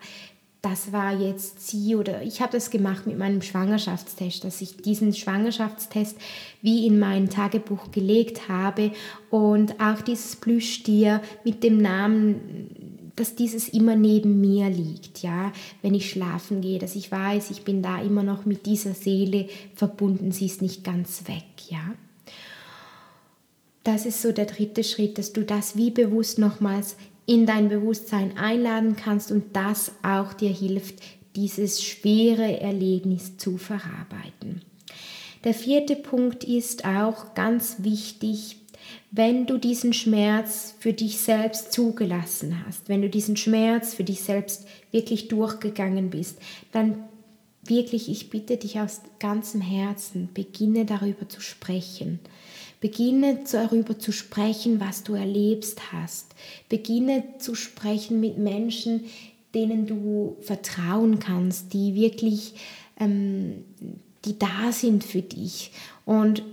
das 0.62 0.92
war 0.92 1.14
jetzt 1.20 1.68
sie 1.68 1.96
oder 1.96 2.24
ich 2.24 2.42
habe 2.42 2.54
das 2.54 2.72
gemacht 2.72 3.06
mit 3.06 3.20
meinem 3.20 3.44
Schwangerschaftstest, 3.44 4.44
dass 4.44 4.62
ich 4.62 4.78
diesen 4.78 5.14
Schwangerschaftstest 5.14 6.18
wie 6.64 6.88
in 6.88 6.98
mein 6.98 7.30
Tagebuch 7.30 7.92
gelegt 7.92 8.50
habe 8.50 8.92
und 9.30 9.80
auch 9.80 10.02
dieses 10.02 10.36
Plüschtier 10.38 11.22
mit 11.44 11.64
dem 11.64 11.78
Namen 11.78 12.95
dass 13.16 13.36
dieses 13.36 13.70
immer 13.70 13.96
neben 13.96 14.42
mir 14.42 14.70
liegt, 14.70 15.22
ja, 15.22 15.54
wenn 15.82 15.94
ich 15.94 16.10
schlafen 16.10 16.62
gehe, 16.62 16.80
dass 16.80 16.96
ich 16.96 17.12
weiß, 17.12 17.52
ich 17.52 17.64
bin 17.64 17.82
da 17.82 18.02
immer 18.02 18.24
noch 18.24 18.46
mit 18.46 18.66
dieser 18.66 18.94
Seele 18.94 19.48
verbunden, 19.74 20.32
sie 20.32 20.46
ist 20.46 20.62
nicht 20.62 20.84
ganz 20.84 21.28
weg, 21.28 21.46
ja. 21.70 21.96
Das 23.84 24.06
ist 24.06 24.22
so 24.22 24.32
der 24.32 24.46
dritte 24.46 24.84
Schritt, 24.84 25.18
dass 25.18 25.32
du 25.32 25.44
das 25.44 25.78
wie 25.78 25.92
bewusst 25.92 26.40
nochmals 26.40 26.98
in 27.28 27.46
dein 27.46 27.70
Bewusstsein 27.70 28.38
einladen 28.38 28.96
kannst 28.96 29.32
und 29.32 29.56
das 29.56 29.92
auch 30.04 30.34
dir 30.34 30.50
hilft, 30.50 30.96
dieses 31.36 31.84
schwere 31.84 32.60
Erlebnis 32.60 33.38
zu 33.38 33.58
verarbeiten. 33.58 34.62
Der 35.44 35.54
vierte 35.54 35.96
Punkt 35.96 36.44
ist 36.44 36.86
auch 36.86 37.36
ganz 37.36 37.78
wichtig, 37.80 38.58
wenn 39.12 39.46
du 39.46 39.58
diesen 39.58 39.94
Schmerz 39.94 40.76
für 40.80 40.94
dich 40.94 41.20
selbst 41.20 41.72
zugelassen 41.72 42.66
hast, 42.66 42.90
wenn 42.90 43.02
du 43.02 43.10
diesen 43.10 43.38
Schmerz 43.38 43.94
für 43.94 44.04
dich 44.04 44.22
selbst 44.22 44.68
wirklich 44.92 45.28
durchgegangen 45.28 46.10
bist, 46.10 46.38
dann 46.72 47.04
wirklich, 47.64 48.10
ich 48.10 48.30
bitte 48.30 48.58
dich 48.58 48.80
aus 48.80 49.02
ganzem 49.20 49.62
Herzen, 49.62 50.30
beginne 50.34 50.86
darüber 50.86 51.28
zu 51.30 51.42
sprechen. 51.42 52.20
Beginne 52.82 53.40
darüber 53.52 53.98
zu 53.98 54.12
sprechen, 54.12 54.80
was 54.80 55.04
du 55.04 55.16
erlebst 55.16 55.92
hast. 55.92 56.36
Beginne 56.70 57.24
zu 57.40 57.56
sprechen 57.56 58.20
mit 58.20 58.38
Menschen, 58.38 59.06
denen 59.56 59.88
du 59.88 60.36
vertrauen 60.42 61.20
kannst, 61.20 61.74
die 61.74 61.96
wirklich, 61.96 62.54
ähm, 63.00 63.64
die 64.26 64.38
da 64.38 64.72
sind 64.72 65.04
für 65.04 65.22
dich. 65.22 65.72
Und 66.06 66.44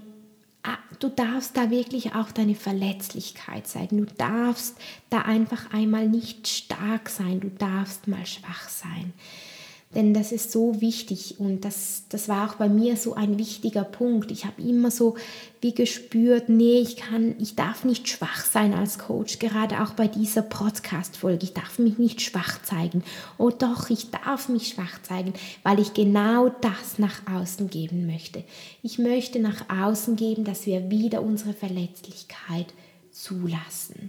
du 0.98 1.08
darfst 1.08 1.56
da 1.56 1.70
wirklich 1.70 2.14
auch 2.14 2.30
deine 2.30 2.54
Verletzlichkeit 2.54 3.66
zeigen. 3.66 3.98
Du 3.98 4.14
darfst 4.14 4.76
da 5.10 5.22
einfach 5.22 5.72
einmal 5.72 6.08
nicht 6.08 6.46
stark 6.46 7.08
sein. 7.08 7.40
Du 7.40 7.48
darfst 7.50 8.06
mal 8.06 8.24
schwach 8.26 8.68
sein. 8.68 9.12
Denn 9.94 10.14
das 10.14 10.32
ist 10.32 10.50
so 10.50 10.80
wichtig 10.80 11.38
und 11.38 11.66
das, 11.66 12.04
das 12.08 12.26
war 12.26 12.48
auch 12.48 12.54
bei 12.54 12.68
mir 12.70 12.96
so 12.96 13.12
ein 13.12 13.38
wichtiger 13.38 13.84
Punkt. 13.84 14.30
Ich 14.30 14.46
habe 14.46 14.62
immer 14.62 14.90
so 14.90 15.16
wie 15.60 15.74
gespürt, 15.74 16.48
nee, 16.48 16.78
ich 16.78 16.96
kann, 16.96 17.34
ich 17.38 17.56
darf 17.56 17.84
nicht 17.84 18.08
schwach 18.08 18.46
sein 18.46 18.72
als 18.72 18.98
Coach, 18.98 19.38
gerade 19.38 19.82
auch 19.82 19.92
bei 19.92 20.08
dieser 20.08 20.40
Podcast-Folge. 20.40 21.44
Ich 21.44 21.52
darf 21.52 21.78
mich 21.78 21.98
nicht 21.98 22.22
schwach 22.22 22.62
zeigen. 22.62 23.04
Oh 23.36 23.50
doch, 23.50 23.90
ich 23.90 24.10
darf 24.10 24.48
mich 24.48 24.68
schwach 24.68 25.02
zeigen, 25.02 25.34
weil 25.62 25.78
ich 25.78 25.92
genau 25.92 26.48
das 26.48 26.98
nach 26.98 27.20
außen 27.30 27.68
geben 27.68 28.06
möchte. 28.06 28.44
Ich 28.82 28.98
möchte 28.98 29.40
nach 29.40 29.68
außen 29.68 30.16
geben, 30.16 30.44
dass 30.44 30.64
wir 30.64 30.90
wieder 30.90 31.22
unsere 31.22 31.52
Verletzlichkeit 31.52 32.72
zulassen. 33.10 34.08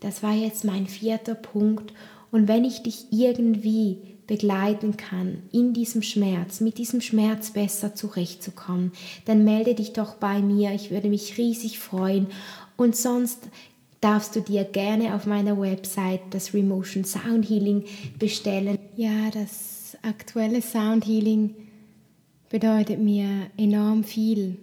Das 0.00 0.22
war 0.22 0.34
jetzt 0.34 0.64
mein 0.64 0.86
vierter 0.86 1.34
Punkt. 1.34 1.94
Und 2.30 2.46
wenn 2.46 2.64
ich 2.64 2.82
dich 2.82 3.06
irgendwie 3.10 4.13
begleiten 4.26 4.96
kann, 4.96 5.42
in 5.52 5.74
diesem 5.74 6.02
Schmerz, 6.02 6.60
mit 6.60 6.78
diesem 6.78 7.00
Schmerz 7.00 7.50
besser 7.50 7.94
zurechtzukommen, 7.94 8.92
dann 9.24 9.44
melde 9.44 9.74
dich 9.74 9.92
doch 9.92 10.14
bei 10.14 10.40
mir. 10.40 10.72
Ich 10.72 10.90
würde 10.90 11.08
mich 11.08 11.38
riesig 11.38 11.78
freuen. 11.78 12.28
Und 12.76 12.96
sonst 12.96 13.48
darfst 14.00 14.36
du 14.36 14.40
dir 14.40 14.64
gerne 14.64 15.14
auf 15.14 15.26
meiner 15.26 15.60
Website 15.60 16.20
das 16.30 16.52
Remotion 16.52 17.04
Sound 17.04 17.48
Healing 17.48 17.84
bestellen. 18.18 18.78
Ja, 18.96 19.30
das 19.32 19.96
aktuelle 20.02 20.60
Sound 20.60 21.06
Healing 21.06 21.54
bedeutet 22.50 23.00
mir 23.00 23.28
enorm 23.56 24.04
viel, 24.04 24.58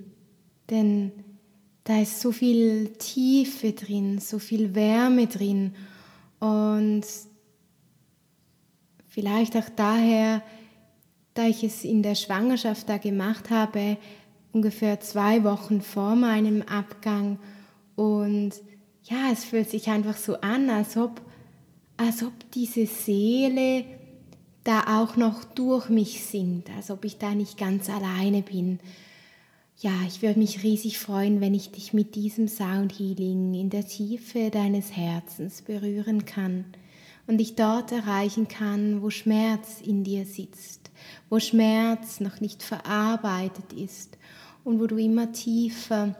denn 0.69 1.11
da 1.83 2.01
ist 2.01 2.21
so 2.21 2.31
viel 2.31 2.89
Tiefe 2.99 3.71
drin, 3.71 4.19
so 4.19 4.37
viel 4.37 4.75
Wärme 4.75 5.27
drin 5.27 5.73
und 6.39 7.03
Vielleicht 9.13 9.57
auch 9.57 9.67
daher, 9.75 10.41
da 11.33 11.45
ich 11.45 11.65
es 11.65 11.83
in 11.83 12.01
der 12.01 12.15
Schwangerschaft 12.15 12.87
da 12.87 12.97
gemacht 12.97 13.49
habe, 13.49 13.97
ungefähr 14.53 15.01
zwei 15.01 15.43
Wochen 15.43 15.81
vor 15.81 16.15
meinem 16.15 16.61
Abgang. 16.61 17.37
Und 17.97 18.51
ja, 19.03 19.29
es 19.33 19.43
fühlt 19.43 19.69
sich 19.69 19.89
einfach 19.89 20.15
so 20.15 20.39
an, 20.39 20.69
als 20.69 20.95
ob, 20.95 21.19
als 21.97 22.23
ob 22.23 22.31
diese 22.53 22.85
Seele 22.85 23.83
da 24.63 25.01
auch 25.01 25.17
noch 25.17 25.43
durch 25.43 25.89
mich 25.89 26.23
singt, 26.23 26.69
als 26.77 26.89
ob 26.89 27.03
ich 27.03 27.17
da 27.17 27.35
nicht 27.35 27.57
ganz 27.57 27.89
alleine 27.89 28.41
bin. 28.41 28.79
Ja, 29.81 29.91
ich 30.07 30.21
würde 30.21 30.39
mich 30.39 30.63
riesig 30.63 30.99
freuen, 30.99 31.41
wenn 31.41 31.53
ich 31.53 31.71
dich 31.71 31.91
mit 31.91 32.15
diesem 32.15 32.47
Sound 32.47 32.97
Healing 32.97 33.55
in 33.55 33.69
der 33.69 33.85
Tiefe 33.85 34.51
deines 34.51 34.95
Herzens 34.95 35.63
berühren 35.63 36.23
kann 36.23 36.63
und 37.31 37.37
dich 37.37 37.55
dort 37.55 37.93
erreichen 37.93 38.49
kann, 38.49 39.01
wo 39.01 39.09
Schmerz 39.09 39.79
in 39.79 40.03
dir 40.03 40.25
sitzt, 40.25 40.91
wo 41.29 41.39
Schmerz 41.39 42.19
noch 42.19 42.41
nicht 42.41 42.61
verarbeitet 42.61 43.71
ist 43.71 44.17
und 44.65 44.81
wo 44.81 44.85
du 44.85 44.97
immer 44.97 45.31
tiefer 45.31 46.13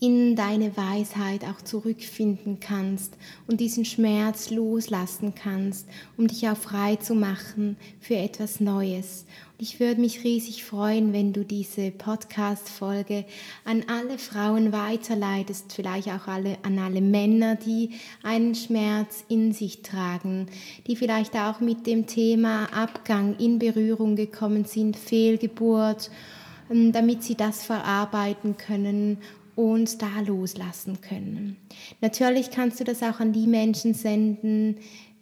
in 0.00 0.34
deine 0.34 0.74
Weisheit 0.78 1.44
auch 1.44 1.60
zurückfinden 1.60 2.58
kannst 2.58 3.18
und 3.46 3.60
diesen 3.60 3.84
Schmerz 3.84 4.48
loslassen 4.48 5.34
kannst, 5.34 5.86
um 6.16 6.26
dich 6.26 6.48
auch 6.48 6.56
frei 6.56 6.96
zu 6.96 7.14
machen 7.14 7.76
für 8.00 8.16
etwas 8.16 8.60
Neues. 8.60 9.26
Ich 9.60 9.80
würde 9.80 10.00
mich 10.00 10.22
riesig 10.22 10.62
freuen, 10.62 11.12
wenn 11.12 11.32
du 11.32 11.44
diese 11.44 11.90
Podcast-Folge 11.90 13.24
an 13.64 13.82
alle 13.88 14.16
Frauen 14.16 14.70
weiterleitest, 14.70 15.72
vielleicht 15.72 16.06
auch 16.10 16.28
alle, 16.28 16.58
an 16.62 16.78
alle 16.78 17.00
Männer, 17.00 17.56
die 17.56 17.90
einen 18.22 18.54
Schmerz 18.54 19.24
in 19.28 19.52
sich 19.52 19.82
tragen, 19.82 20.46
die 20.86 20.94
vielleicht 20.94 21.34
auch 21.34 21.58
mit 21.58 21.88
dem 21.88 22.06
Thema 22.06 22.66
Abgang 22.72 23.36
in 23.40 23.58
Berührung 23.58 24.14
gekommen 24.14 24.64
sind, 24.64 24.96
Fehlgeburt, 24.96 26.12
ähm, 26.70 26.92
damit 26.92 27.24
sie 27.24 27.34
das 27.34 27.64
verarbeiten 27.64 28.58
können 28.58 29.18
und 29.56 30.02
da 30.02 30.20
loslassen 30.24 31.00
können. 31.00 31.56
Natürlich 32.00 32.52
kannst 32.52 32.78
du 32.78 32.84
das 32.84 33.02
auch 33.02 33.18
an 33.18 33.32
die 33.32 33.48
Menschen 33.48 33.92
senden, 33.92 34.76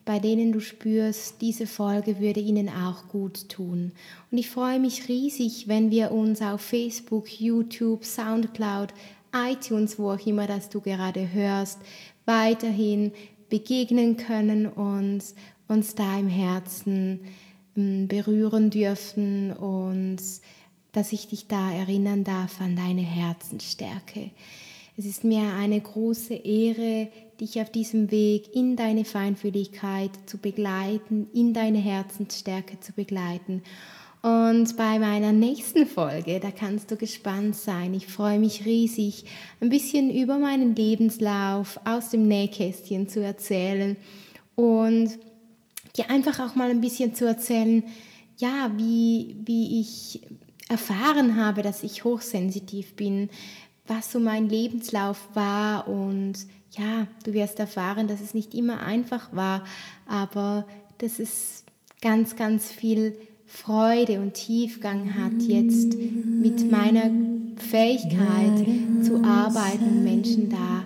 bei 0.06 0.20
denen 0.20 0.52
du 0.52 0.60
spürst, 0.60 1.42
diese 1.42 1.66
Folge 1.66 2.20
würde 2.20 2.38
ihnen 2.38 2.68
auch 2.68 3.08
gut 3.08 3.48
tun. 3.48 3.90
Und 4.30 4.38
ich 4.38 4.48
freue 4.48 4.78
mich 4.78 5.08
riesig, 5.08 5.66
wenn 5.66 5.90
wir 5.90 6.12
uns 6.12 6.40
auf 6.40 6.60
Facebook, 6.60 7.28
YouTube, 7.40 8.04
SoundCloud, 8.04 8.94
iTunes, 9.34 9.98
wo 9.98 10.12
auch 10.12 10.24
immer 10.24 10.46
das 10.46 10.68
du 10.68 10.80
gerade 10.80 11.32
hörst, 11.32 11.80
weiterhin 12.24 13.10
begegnen 13.50 14.16
können 14.16 14.66
und 14.66 15.22
uns 15.66 15.94
da 15.96 16.18
im 16.18 16.28
Herzen 16.28 17.20
hm, 17.74 18.06
berühren 18.06 18.70
dürfen 18.70 19.52
und 19.52 20.18
dass 20.92 21.12
ich 21.12 21.26
dich 21.26 21.48
da 21.48 21.72
erinnern 21.72 22.22
darf 22.22 22.60
an 22.60 22.76
deine 22.76 23.02
Herzensstärke. 23.02 24.30
Es 24.96 25.04
ist 25.04 25.24
mir 25.24 25.52
eine 25.52 25.80
große 25.80 26.34
Ehre, 26.34 27.08
dich 27.40 27.60
auf 27.60 27.70
diesem 27.70 28.10
Weg 28.10 28.54
in 28.54 28.76
deine 28.76 29.04
Feinfühligkeit 29.04 30.10
zu 30.26 30.38
begleiten, 30.38 31.28
in 31.32 31.52
deine 31.52 31.78
Herzensstärke 31.78 32.80
zu 32.80 32.92
begleiten. 32.92 33.62
Und 34.22 34.76
bei 34.76 34.98
meiner 34.98 35.32
nächsten 35.32 35.86
Folge, 35.86 36.40
da 36.40 36.50
kannst 36.50 36.90
du 36.90 36.96
gespannt 36.96 37.54
sein. 37.54 37.94
Ich 37.94 38.08
freue 38.08 38.38
mich 38.38 38.64
riesig, 38.64 39.24
ein 39.60 39.68
bisschen 39.68 40.10
über 40.10 40.38
meinen 40.38 40.74
Lebenslauf 40.74 41.78
aus 41.84 42.10
dem 42.10 42.26
Nähkästchen 42.26 43.08
zu 43.08 43.22
erzählen 43.22 43.96
und 44.56 45.10
dir 45.96 46.10
einfach 46.10 46.40
auch 46.40 46.56
mal 46.56 46.70
ein 46.70 46.80
bisschen 46.80 47.14
zu 47.14 47.26
erzählen, 47.26 47.84
ja, 48.38 48.72
wie, 48.76 49.36
wie 49.44 49.80
ich 49.80 50.20
erfahren 50.68 51.36
habe, 51.36 51.62
dass 51.62 51.82
ich 51.82 52.04
hochsensitiv 52.04 52.94
bin, 52.94 53.30
was 53.86 54.12
so 54.12 54.20
mein 54.20 54.48
Lebenslauf 54.48 55.28
war 55.34 55.88
und 55.88 56.34
ja, 56.72 57.06
du 57.24 57.32
wirst 57.32 57.58
erfahren, 57.58 58.08
dass 58.08 58.20
es 58.20 58.34
nicht 58.34 58.54
immer 58.54 58.80
einfach 58.80 59.34
war, 59.34 59.64
aber 60.06 60.66
dass 60.98 61.18
es 61.18 61.64
ganz, 62.02 62.36
ganz 62.36 62.70
viel 62.70 63.16
Freude 63.46 64.20
und 64.20 64.34
Tiefgang 64.34 65.14
hat, 65.14 65.40
jetzt 65.42 65.94
mit 65.96 66.70
meiner 66.70 67.10
Fähigkeit 67.56 68.66
zu 69.02 69.22
arbeiten, 69.24 70.04
Menschen 70.04 70.50
da 70.50 70.84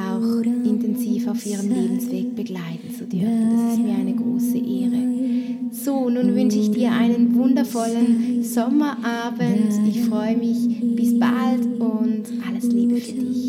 auch 0.00 0.42
intensiv 0.42 1.26
auf 1.26 1.44
ihrem 1.44 1.68
Lebensweg 1.68 2.36
begleiten 2.36 2.94
zu 2.96 3.04
dürfen. 3.04 3.50
Das 3.52 3.72
ist 3.74 3.80
mir 3.80 3.94
eine 3.94 4.14
große 4.14 4.58
Ehre. 4.58 5.37
So, 5.70 6.08
nun 6.08 6.34
wünsche 6.34 6.58
ich 6.58 6.70
dir 6.70 6.92
einen 6.92 7.34
wundervollen 7.34 8.42
Sommerabend. 8.42 9.72
Ich 9.88 10.04
freue 10.04 10.36
mich. 10.36 10.80
Bis 10.96 11.18
bald 11.18 11.64
und 11.78 12.24
alles 12.46 12.64
Liebe 12.64 12.96
für 12.96 13.12
dich. 13.12 13.47